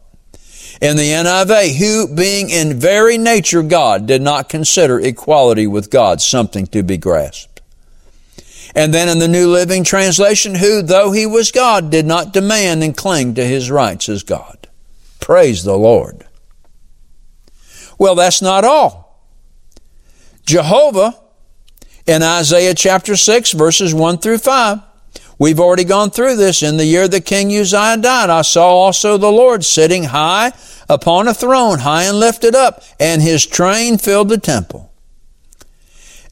In 0.81 0.97
the 0.97 1.11
NIV, 1.11 1.75
who, 1.77 2.15
being 2.15 2.49
in 2.49 2.79
very 2.79 3.17
nature 3.17 3.61
God, 3.61 4.07
did 4.07 4.21
not 4.21 4.49
consider 4.49 4.99
equality 4.99 5.67
with 5.67 5.91
God 5.91 6.19
something 6.19 6.65
to 6.67 6.81
be 6.83 6.97
grasped. 6.97 7.61
And 8.75 8.93
then 8.93 9.09
in 9.09 9.19
the 9.19 9.27
New 9.27 9.51
Living 9.51 9.83
Translation, 9.83 10.55
who, 10.55 10.81
though 10.81 11.11
he 11.11 11.25
was 11.25 11.51
God, 11.51 11.91
did 11.91 12.05
not 12.05 12.33
demand 12.33 12.83
and 12.83 12.95
cling 12.95 13.35
to 13.35 13.45
his 13.45 13.69
rights 13.69 14.09
as 14.09 14.23
God. 14.23 14.58
Praise 15.19 15.63
the 15.63 15.77
Lord. 15.77 16.25
Well, 17.97 18.15
that's 18.15 18.41
not 18.41 18.63
all. 18.63 19.27
Jehovah 20.45 21.19
in 22.07 22.23
Isaiah 22.23 22.73
chapter 22.73 23.15
6, 23.15 23.51
verses 23.51 23.93
1 23.93 24.17
through 24.17 24.39
5. 24.39 24.79
We've 25.37 25.59
already 25.59 25.85
gone 25.85 26.11
through 26.11 26.35
this. 26.35 26.63
In 26.63 26.77
the 26.77 26.85
year 26.85 27.07
that 27.07 27.25
King 27.25 27.55
Uzziah 27.55 27.97
died, 27.97 28.29
I 28.29 28.41
saw 28.41 28.67
also 28.67 29.17
the 29.17 29.31
Lord 29.31 29.63
sitting 29.63 30.05
high 30.05 30.51
upon 30.89 31.27
a 31.27 31.33
throne, 31.33 31.79
high 31.79 32.03
and 32.03 32.19
lifted 32.19 32.55
up, 32.55 32.83
and 32.99 33.21
his 33.21 33.45
train 33.45 33.97
filled 33.97 34.29
the 34.29 34.37
temple. 34.37 34.91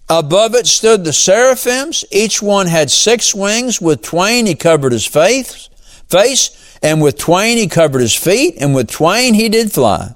Above 0.09 0.55
it 0.55 0.67
stood 0.67 1.03
the 1.03 1.13
seraphims. 1.13 2.05
Each 2.11 2.41
one 2.41 2.67
had 2.67 2.89
six 2.89 3.35
wings. 3.35 3.81
With 3.81 4.01
twain 4.01 4.45
he 4.45 4.55
covered 4.55 4.93
his 4.93 5.05
face, 5.05 5.69
face, 6.09 6.66
and 6.81 7.01
with 7.01 7.17
twain 7.17 7.57
he 7.57 7.67
covered 7.67 8.01
his 8.01 8.15
feet, 8.15 8.55
and 8.59 8.73
with 8.75 8.89
twain 8.89 9.33
he 9.33 9.49
did 9.49 9.71
fly. 9.71 10.15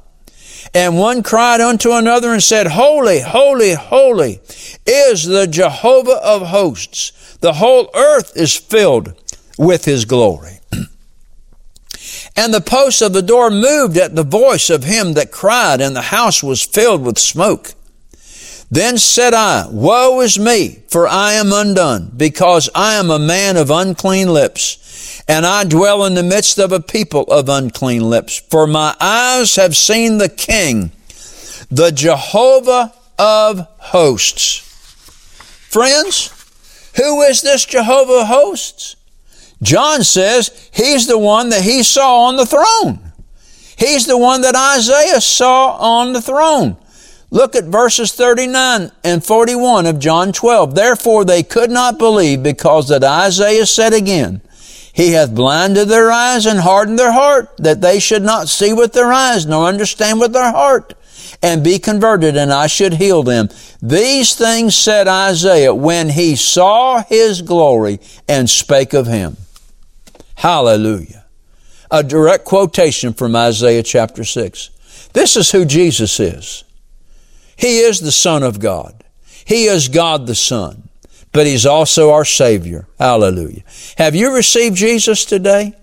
And 0.74 0.98
one 0.98 1.22
cried 1.22 1.60
unto 1.60 1.92
another 1.92 2.32
and 2.32 2.42
said, 2.42 2.68
Holy, 2.68 3.20
holy, 3.20 3.74
holy 3.74 4.40
is 4.86 5.26
the 5.26 5.48
Jehovah 5.48 6.20
of 6.24 6.48
hosts. 6.48 7.38
The 7.42 7.54
whole 7.54 7.90
earth 7.94 8.34
is 8.36 8.56
filled 8.56 9.14
with 9.58 9.86
his 9.86 10.06
glory. 10.06 10.60
and 12.38 12.54
the 12.54 12.62
posts 12.62 13.02
of 13.02 13.12
the 13.12 13.22
door 13.22 13.50
moved 13.50 13.98
at 13.98 14.16
the 14.16 14.24
voice 14.24 14.70
of 14.70 14.86
him 14.86 15.14
that 15.14 15.32
cried, 15.32 15.82
and 15.82 15.96
the 15.96 16.02
house 16.04 16.42
was 16.42 16.64
filled 16.64 17.04
with 17.04 17.20
smoke. 17.20 17.74
Then 18.70 18.98
said 18.98 19.34
I, 19.34 19.68
Woe 19.70 20.22
is 20.22 20.40
me, 20.40 20.84
for 20.88 21.06
I 21.06 21.34
am 21.34 21.52
undone, 21.52 22.14
because 22.16 22.70
I 22.74 22.94
am 22.94 23.10
a 23.10 23.20
man 23.20 23.58
of 23.58 23.70
unclean 23.70 24.30
lips 24.30 24.78
and 25.28 25.46
I 25.46 25.64
dwell 25.64 26.06
in 26.06 26.14
the 26.14 26.24
midst 26.24 26.58
of 26.58 26.72
a 26.72 26.80
people 26.80 27.24
of 27.24 27.50
unclean 27.50 28.10
lips. 28.10 28.40
For 28.50 28.68
my 28.68 28.96
eyes 29.00 29.56
have 29.56 29.76
seen 29.76 30.18
the 30.18 30.30
King, 30.30 30.92
the 31.70 31.92
Jehovah 31.92 32.94
of 33.18 33.68
hosts. 33.78 34.68
Friends, 35.70 36.30
who 36.96 37.22
is 37.22 37.42
this 37.42 37.66
Jehovah 37.66 38.22
of 38.22 38.28
hosts? 38.28 38.96
John 39.62 40.04
says 40.04 40.70
he's 40.74 41.08
the 41.08 41.20
one 41.20 41.50
that 41.50 41.62
he 41.62 41.84
saw 41.84 42.24
on 42.28 42.36
the 42.36 42.46
throne. 42.46 43.12
He's 43.78 44.06
the 44.06 44.18
one 44.18 44.42
that 44.42 44.56
Isaiah 44.56 45.22
saw 45.22 45.78
on 45.78 46.14
the 46.14 46.22
throne. 46.22 46.78
Look 47.30 47.56
at 47.56 47.64
verses 47.64 48.12
39 48.12 48.92
and 49.04 49.24
41 49.24 49.86
of 49.86 50.00
John 50.00 50.34
12. 50.34 50.76
Therefore 50.76 51.24
they 51.24 51.44
could 51.44 51.72
not 51.72 51.98
believe 51.98 52.44
because 52.44 52.90
that 52.90 53.04
Isaiah 53.04 53.66
said 53.66 53.94
again, 53.94 54.42
he 54.94 55.12
hath 55.14 55.34
blinded 55.34 55.88
their 55.88 56.12
eyes 56.12 56.46
and 56.46 56.60
hardened 56.60 57.00
their 57.00 57.14
heart, 57.14 57.56
that 57.58 57.82
they 57.82 58.00
should 58.00 58.24
not 58.24 58.50
see 58.50 58.74
with 58.74 58.94
their 58.94 59.12
eyes, 59.14 59.46
nor 59.46 59.66
understand 59.66 60.20
with 60.20 60.34
their 60.34 60.52
heart, 60.52 60.94
and 61.42 61.64
be 61.64 61.80
converted, 61.80 62.36
and 62.36 62.52
I 62.52 62.68
should 62.68 62.96
heal 62.96 63.24
them. 63.24 63.50
These 63.82 64.36
things 64.36 64.76
said 64.76 65.08
Isaiah 65.08 65.74
when 65.74 66.10
he 66.10 66.36
saw 66.36 67.04
his 67.04 67.42
glory 67.42 68.00
and 68.28 68.50
spake 68.50 68.94
of 68.94 69.08
him. 69.08 69.38
Hallelujah. 70.36 71.26
A 71.90 72.04
direct 72.04 72.46
quotation 72.46 73.14
from 73.14 73.36
Isaiah 73.36 73.84
chapter 73.84 74.24
6. 74.24 75.10
This 75.14 75.36
is 75.36 75.52
who 75.52 75.66
Jesus 75.66 76.20
is. 76.20 76.64
He 77.56 77.80
is 77.80 78.00
the 78.00 78.12
Son 78.12 78.44
of 78.44 78.60
God. 78.60 79.04
He 79.46 79.66
is 79.66 79.88
God 79.88 80.28
the 80.28 80.36
Son 80.36 80.90
but 81.32 81.48
He's 81.48 81.66
also 81.66 82.12
our 82.12 82.26
Savior. 82.26 82.88
Hallelujah. 83.00 83.64
Have 83.98 84.16
you 84.16 84.34
received 84.34 84.76
Jesus 84.76 85.26
today? 85.26 85.74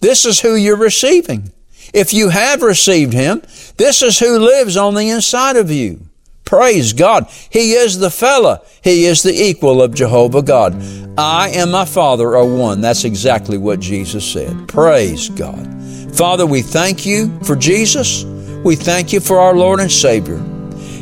This 0.00 0.24
is 0.24 0.40
who 0.40 0.54
you're 0.54 0.76
receiving. 0.76 1.52
If 1.94 2.12
you 2.12 2.28
have 2.28 2.62
received 2.62 3.12
Him, 3.12 3.42
this 3.76 4.02
is 4.02 4.18
who 4.18 4.38
lives 4.38 4.76
on 4.76 4.94
the 4.94 5.08
inside 5.10 5.56
of 5.56 5.70
you. 5.70 6.00
Praise 6.44 6.92
God. 6.92 7.26
He 7.50 7.72
is 7.72 7.98
the 7.98 8.10
fella. 8.10 8.62
He 8.82 9.04
is 9.04 9.22
the 9.22 9.34
equal 9.34 9.82
of 9.82 9.94
Jehovah 9.94 10.42
God. 10.42 10.80
I 11.18 11.48
and 11.48 11.72
my 11.72 11.84
Father 11.84 12.36
are 12.36 12.44
one. 12.44 12.80
That's 12.80 13.04
exactly 13.04 13.58
what 13.58 13.80
Jesus 13.80 14.24
said. 14.24 14.68
Praise 14.68 15.28
God. 15.28 15.66
Father, 16.14 16.46
we 16.46 16.62
thank 16.62 17.04
you 17.04 17.36
for 17.42 17.56
Jesus. 17.56 18.24
We 18.64 18.76
thank 18.76 19.12
you 19.12 19.20
for 19.20 19.40
our 19.40 19.54
Lord 19.54 19.80
and 19.80 19.90
Savior. 19.90 20.40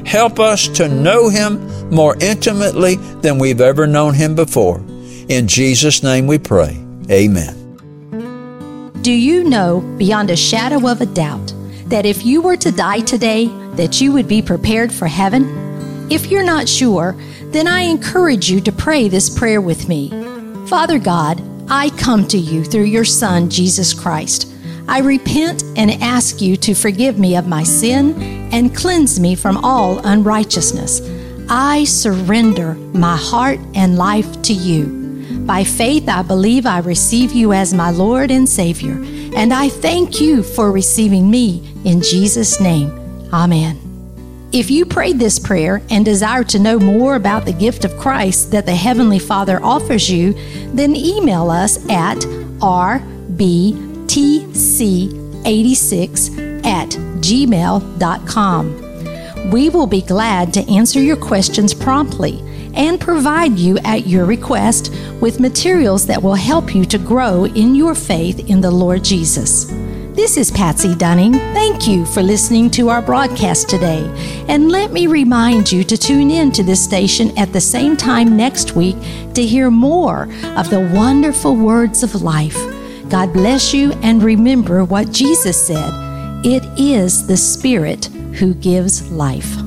Help 0.05 0.39
us 0.39 0.69
to 0.69 0.89
know 0.89 1.29
Him 1.29 1.91
more 1.91 2.17
intimately 2.21 2.97
than 2.97 3.39
we've 3.39 3.61
ever 3.61 3.87
known 3.87 4.15
Him 4.15 4.35
before. 4.35 4.79
In 5.29 5.49
Jesus' 5.49 6.03
name 6.03 6.27
we 6.27 6.39
pray. 6.39 6.79
Amen. 7.11 7.61
Do 9.03 9.13
you 9.13 9.45
know 9.45 9.81
beyond 9.99 10.31
a 10.31 10.37
shadow 10.37 10.89
of 10.89 11.01
a 11.01 11.07
doubt 11.07 11.53
that 11.87 12.07
if 12.07 12.25
you 12.25 12.41
were 12.41 12.57
to 12.57 12.73
die 12.73 13.01
today, 13.01 13.47
that 13.75 14.01
you 14.01 14.13
would 14.13 14.29
be 14.29 14.41
prepared 14.41 14.93
for 14.93 15.07
heaven? 15.07 16.09
If 16.11 16.31
you're 16.31 16.45
not 16.45 16.69
sure, 16.69 17.17
then 17.47 17.67
I 17.67 17.83
encourage 17.83 18.51
you 18.51 18.61
to 18.63 18.73
pray 18.73 19.09
this 19.09 19.29
prayer 19.29 19.61
with 19.61 19.89
me. 19.89 20.11
Father 20.69 20.99
God, 20.99 21.43
I 21.69 21.91
come 21.91 22.27
to 22.29 22.39
you 22.39 22.65
through 22.65 22.85
your 22.85 23.05
Son, 23.05 23.49
Jesus 23.49 23.95
Christ. 23.95 24.54
I 24.87 25.01
repent 25.01 25.65
and 25.77 25.91
ask 26.03 26.41
you 26.41 26.57
to 26.59 26.75
forgive 26.75 27.19
me 27.19 27.37
of 27.37 27.49
my 27.49 27.63
sin 27.63 28.51
and 28.53 28.75
cleanse 28.75 29.19
me 29.19 29.35
from 29.35 29.57
all 29.65 29.99
unrighteousness. 30.07 31.01
I 31.49 31.85
surrender 31.85 32.75
my 32.75 33.17
heart 33.17 33.59
and 33.75 33.97
life 33.97 34.43
to 34.43 34.53
you. 34.53 35.03
By 35.47 35.65
faith, 35.65 36.09
I 36.09 36.23
believe 36.23 36.67
I 36.67 36.79
receive 36.79 37.33
you 37.33 37.53
as 37.53 37.75
my 37.75 37.91
Lord 37.91 38.31
and 38.31 38.49
Savior, 38.49 38.95
and 39.37 39.53
I 39.53 39.69
thank 39.69 40.21
you 40.21 40.43
for 40.43 40.73
receiving 40.73 41.31
me 41.31 41.71
in 41.85 42.01
Jesus' 42.01 42.61
name. 42.61 42.91
Amen. 43.33 43.81
If 44.53 44.71
you 44.71 44.87
prayed 44.87 45.19
this 45.19 45.39
prayer 45.39 45.83
and 45.91 46.05
desire 46.05 46.45
to 46.45 46.59
know 46.59 46.79
more 46.79 47.17
about 47.17 47.45
the 47.45 47.53
gift 47.53 47.85
of 47.85 47.99
Christ 47.99 48.53
that 48.53 48.67
the 48.67 48.75
Heavenly 48.75 49.19
Father 49.19 49.63
offers 49.63 50.09
you, 50.11 50.35
then 50.73 50.95
email 50.95 51.51
us 51.51 51.85
at 51.91 52.25
rbtc86 54.07 56.65
at 56.65 56.89
gmail.com. 56.89 58.85
We 59.51 59.69
will 59.69 59.87
be 59.87 60.03
glad 60.03 60.53
to 60.55 60.73
answer 60.73 61.01
your 61.01 61.17
questions 61.17 61.75
promptly 61.75 62.41
and 62.75 63.01
provide 63.01 63.59
you 63.59 63.79
at 63.85 64.07
your 64.07 64.25
request 64.25 64.93
with 65.21 65.41
materials 65.41 66.07
that 66.07 66.23
will 66.23 66.35
help 66.35 66.75
you 66.75 66.85
to 66.87 66.99
grow 66.99 67.47
in 67.47 67.75
your 67.75 67.95
faith 67.95 68.49
in 68.49 68.61
the 68.61 68.71
Lord 68.71 69.05
Jesus. 69.05 69.67
This 70.15 70.37
is 70.37 70.51
Patsy 70.51 70.95
Dunning. 70.95 71.33
Thank 71.33 71.89
you 71.89 72.07
for 72.07 72.23
listening 72.23 72.71
to 72.71 72.89
our 72.89 73.03
broadcast 73.03 73.69
today. 73.69 74.05
And 74.49 74.71
let 74.71 74.93
me 74.93 75.09
remind 75.09 75.73
you 75.73 75.83
to 75.85 75.97
tune 75.97 76.31
in 76.31 76.53
to 76.53 76.63
this 76.63 76.83
station 76.83 77.37
at 77.37 77.53
the 77.53 77.61
same 77.61 77.97
time 77.97 78.37
next 78.37 78.77
week 78.77 78.97
to 79.35 79.45
hear 79.45 79.71
more 79.71 80.29
of 80.57 80.71
the 80.71 80.91
wonderful 80.95 81.57
words 81.57 82.03
of 82.03 82.23
life. 82.23 82.74
God 83.15 83.33
bless 83.33 83.73
you 83.73 83.93
and 84.03 84.21
remember 84.25 84.85
what 84.85 85.13
Jesus 85.13 85.69
said 85.69 85.89
it 86.45 86.65
is 86.77 87.29
the 87.29 87.37
Spirit 87.37 88.07
who 88.07 88.55
gives 88.55 89.09
life. 89.09 89.64